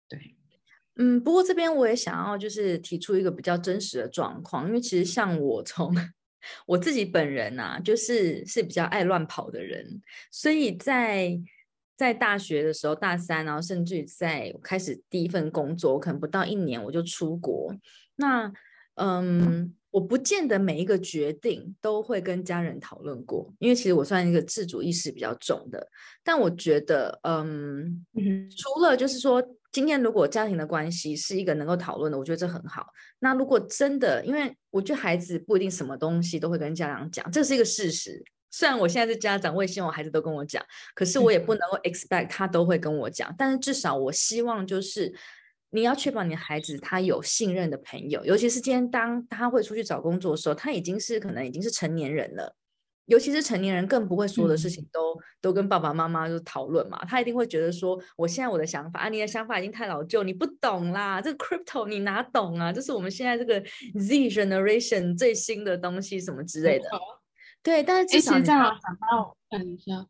[0.08, 0.34] 对，
[0.96, 5.94] 嗯，不过这边我也想要就是提出一个比较真实的状况，因为其实像我从
[6.66, 10.00] 我自己本人呐，就是是比较爱乱跑的人，
[10.30, 11.40] 所以在
[11.96, 17.74] 在大学的时候，大三，然后甚至于在开始第一份工作，可能不到一年我就出国，
[18.16, 18.52] 那
[18.94, 19.74] 嗯。
[19.92, 25.88] 我不见得每一个决定都会跟家人讨论过，因为其实我算一个自主意识比较重的。
[26.22, 32.86] 但我觉得，嗯，除了就是说，今天如果家庭的关系是一个能够讨论的，我觉得这很好。
[33.18, 38.24] 那如果真的，因为我觉得孩子不一定什么东西都会跟家长讲，这是一个事实。
[38.50, 40.64] 虽然我现在是家长，我也希望我孩子都跟我讲，
[40.94, 43.34] 可是我也不能够 expect 他都会跟我讲。
[43.36, 45.14] 但是至少我希望就是。
[45.70, 52.56] 你要确保你的孩子他有信任的朋友，尤其是今天当他会出去找工作的时候，他已经是可能已经是成年人了。
[53.06, 62.72] 尤其是成年人更不会所有的事情都都跟爸爸妈妈就讨论嘛，他一定会觉得说，我现在我的想法啊，你的想法已经太老旧，你不懂啦，这个 crypto 你哪懂啊？
[62.72, 63.60] 这是我们现在这个
[63.98, 66.88] Z generation 最新的东西什么之类的。
[67.62, 70.06] 对，但是其实这样想到，等一下。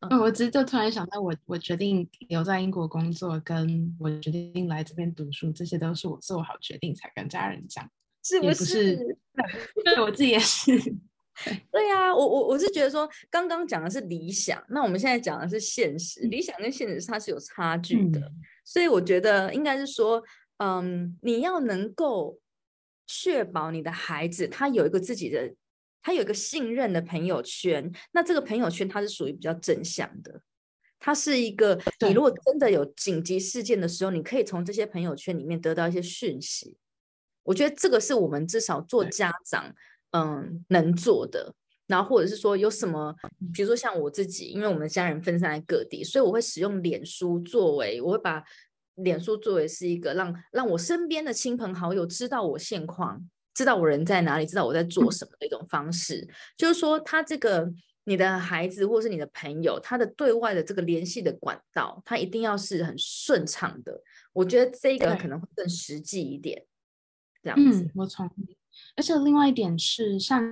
[0.00, 7.90] 嗯，我只是就突然想到，我我决定留在英国工作，跟我决定来这边读书，这些都是我做好决定才跟家人讲，
[8.22, 8.96] 是不是？
[9.84, 10.72] 对，我自己也是。
[11.70, 18.32] 对呀，我我我是觉得说，刚刚讲的是理想，那我们现在讲的是现实，理想跟现实它是有差距的，
[18.64, 20.22] 所以我觉得应该是说，
[20.58, 22.38] 嗯，你要能够
[23.06, 25.54] 确保你的孩子他有一个自己的。
[26.00, 30.40] 他有一个信任的朋友圈，那这个朋友圈它是属于比较正向的，
[30.98, 36.76] 它是一个你如果真的有紧急事件的时候，你可以从这些朋友圈里面得到一些讯息。
[37.42, 39.74] 我觉得这个是我们至少做家长，
[40.12, 41.54] 嗯，能做的。
[41.86, 43.14] 然后或者是说有什么，
[43.54, 48.44] 比如说像我自己，因为我们的家人分散在各地，所以我会使用脸书作为，我会把
[48.96, 56.28] 脸书作为是一个让让我身边的亲朋好友知道我现况，知道我人在哪里，知道我在做什么的一种方式。
[56.58, 57.72] 就是说，他这个
[58.04, 64.02] 你的孩子或是你的朋友，他的对外的这个联系的管道，他一定要是很顺畅的。
[64.34, 66.66] 我觉得这个可能会更实际一点。
[67.42, 68.57] 这样子，我同意。
[68.98, 70.42] 而且另外一点是，像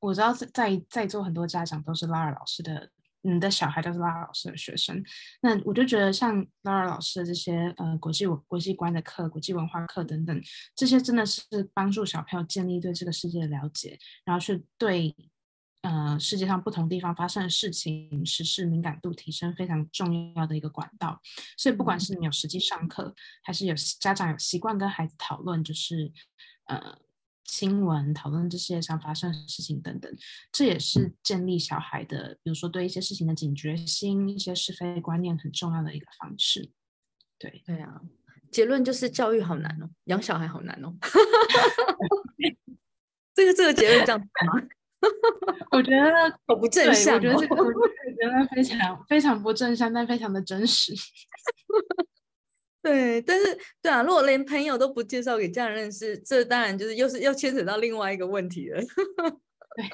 [0.00, 2.90] 我知道在在座很多家长都是拉尔老师的。
[3.24, 5.00] 你的小孩都是拉尔老师的学生，
[5.42, 10.42] 那我就觉得像拉尔老师的这些呃国际国际观的课、国际文化课等等，
[10.74, 11.40] 这些真的是
[11.72, 15.14] 帮助小朋友建立对这个世界的了解，然后去对
[15.82, 21.20] 呃世界上不同地方发生的事情、时事敏感度提升非常重要的一个管道。
[21.56, 23.14] 所以不管是你有实际上课，
[23.44, 26.10] 还是有家长有习惯跟孩子讨论，就是
[26.64, 26.98] 呃。
[27.52, 30.10] 新闻讨论这世界上发生的事情等等，
[30.50, 36.70] 这也是建立小孩的，比如说对一些事情的警觉心、一些是非观念很重要的一个方式。
[37.38, 38.00] 对对啊，
[38.50, 40.94] 结论就是教育好难哦，养小孩好难哦。
[43.34, 44.54] 这个这个结论这样子吗？
[45.72, 47.16] 我觉得好不正向。
[47.16, 47.78] 我觉得这个我觉
[48.30, 50.94] 得非常非常不正向，但非常的真实。
[52.82, 58.80] 对，但是对啊，如果连朋友都不介绍给家人认识，这当然就是又是又牵扯到另外一个问题了。
[58.80, 59.86] 对，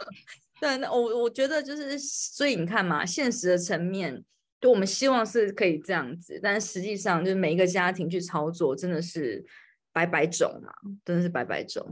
[0.60, 4.24] 对，那我我觉得就是，所以你看嘛，现实的层面，
[4.60, 9.44] 就我们希望是可以这样子，但实际上就是每一个家庭去操作，真的是
[9.92, 10.72] 百百种嘛，
[11.04, 11.86] 真的是百百种。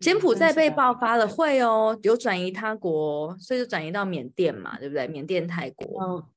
[0.00, 5.06] 柬埔寨被爆发了，会哦，有转移他国，所以就转移到缅甸嘛，对不对？
[5.06, 6.28] 缅甸、泰国。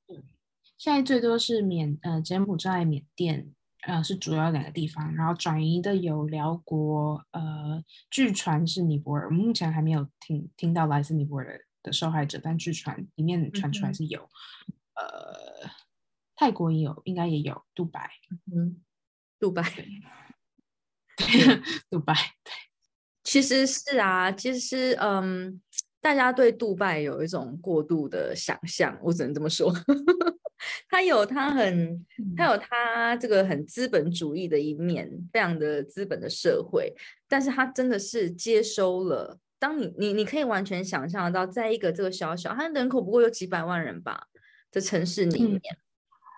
[0.77, 3.53] 现在最多是缅呃柬埔寨、缅甸
[3.87, 14.19] 呃是主要两个地方，然后转移的有辽国，呃据传是尼泊尔，目前还没有听听到来自尼泊尔的的受害者，但据传里面传出来是有，
[14.95, 15.69] 呃
[16.35, 18.09] 泰国也有，应该也有，杜拜，
[18.53, 18.81] 嗯，
[19.39, 19.63] 杜拜，
[21.89, 22.51] 杜拜，对，
[23.23, 25.61] 其实是啊，其实嗯，
[26.01, 29.73] 大家对杜拜有一种过度的想象，我只能这么说。
[30.87, 32.05] 他有他很，
[32.35, 36.93] 他有他这个很资本主义的一面，非常的资本的社会，
[37.27, 39.37] 但是他真的是接收了。
[39.57, 44.27] 当你你你可以完全想象到，在一个这个小小，他人口不过有几百万人吧
[44.71, 45.61] 的城市里面，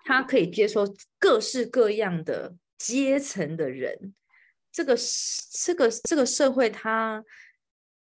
[0.05, 0.87] 他可以接收
[1.19, 4.13] 各式各样的阶层的人。
[4.71, 4.95] 这个
[5.51, 7.23] 这个这个社会，它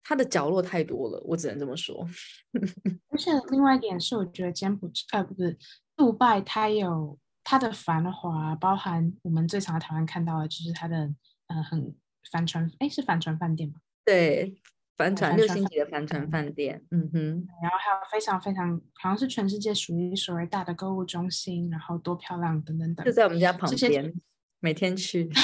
[0.04, 2.08] 它的角落太多了，我只能这么说。
[3.10, 5.56] 而且另外一点是，我觉得柬埔寨，呃，不是。
[5.96, 11.14] 杜拜，它有它的繁华，包含我们最常在台湾看到的，就是它的
[11.48, 11.96] 呃很
[12.32, 13.76] 帆船，哎，是帆船饭店吗？
[14.04, 14.62] 对，
[14.98, 17.48] 帆船六星级的帆船饭店，嗯哼。
[17.62, 23.06] 然后还有非常非常，好像是全世界数一数二大的购物中心，然后多漂亮等等等。
[23.06, 24.14] 就在我们家旁边，
[24.60, 25.30] 每天去。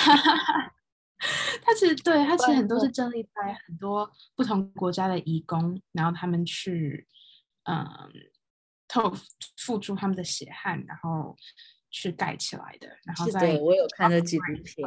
[1.63, 7.07] 它其实对它其实很多是建立在很多不同国家的义工，然后他们去，
[7.63, 7.87] 嗯。
[8.91, 9.09] 透
[9.55, 11.33] 付出他们的血汗，然后
[11.89, 12.89] 去盖起来的。
[13.05, 14.85] 然后在我有看那纪录片，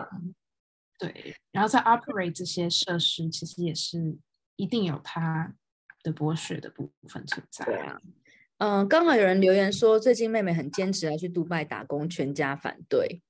[0.98, 4.18] 对，然后在 operate 这些设施，其实也是
[4.56, 5.54] 一定有它
[6.02, 7.64] 的剥削的部分存在。
[7.64, 7.98] 对啊，
[8.58, 13.22] 嗯，刚好有人留言说，最近妹妹很坚持要去杜拜打工，全家反对。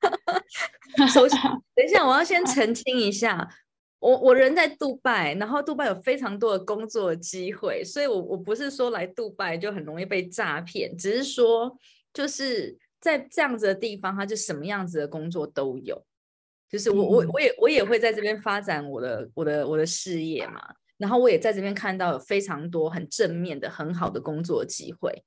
[1.12, 1.38] 首先，
[1.74, 3.54] 等一下，我要先澄清一下。
[4.02, 11.78] 我我人在杜拜，然后杜拜有非常多的工作机会，所以我我不是说来杜拜就很容易被诈骗，只是说
[12.12, 16.04] 就是在这样子的地方，它就什么样子的工作都有，
[16.68, 20.60] 就是我我我也我也会在这边发展我的我的我的事业嘛，
[20.96, 25.22] 然后我也在这边看到有非常多很正面的很好的工作机会，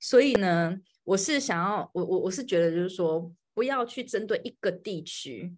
[0.00, 5.54] 所以呢，我是想要我我我是觉得就是说不要去针对一个地区，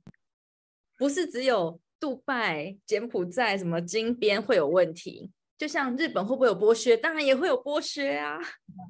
[0.99, 1.81] 不是只有。
[2.01, 5.31] 杜拜、柬埔寨什么金边会有问题？
[5.57, 6.97] 就像日本会不会有剥削？
[6.97, 8.39] 当然也会有剥削啊！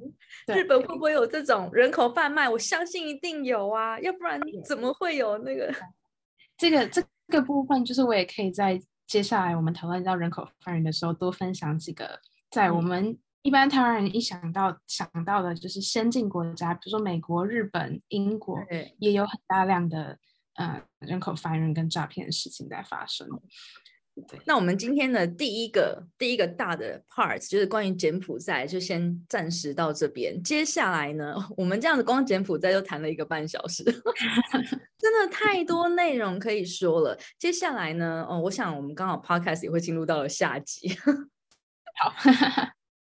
[0.54, 2.46] 日本会不会有这种人口贩卖？
[2.46, 5.72] 我相信一定有啊，要不然怎么会有那个？
[6.58, 12.20] 这个这个部分，就是我也可以在接下来我们讨论到人口贩人的时候，多分享几个。
[12.50, 18.58] 在我们一般台湾人一想到想到的，就是先进国家，比如说美国、日本、英国，
[18.98, 20.18] 也有很大量的。
[20.58, 23.28] 嗯，人口贩运跟诈骗的事情在发生。
[24.28, 30.42] 对，那我们今天的第一个第一个大的 part 就是关于柬埔寨，就先暂时到这边。
[30.42, 33.84] 接下来呢，我们这样子光柬埔寨就谈了一个半小时，
[34.98, 37.16] 真的太多内容可以说了。
[37.38, 40.92] 接下来呢，哦，我想我们刚好 podcast 也会进入到了下集。
[42.00, 42.12] 好。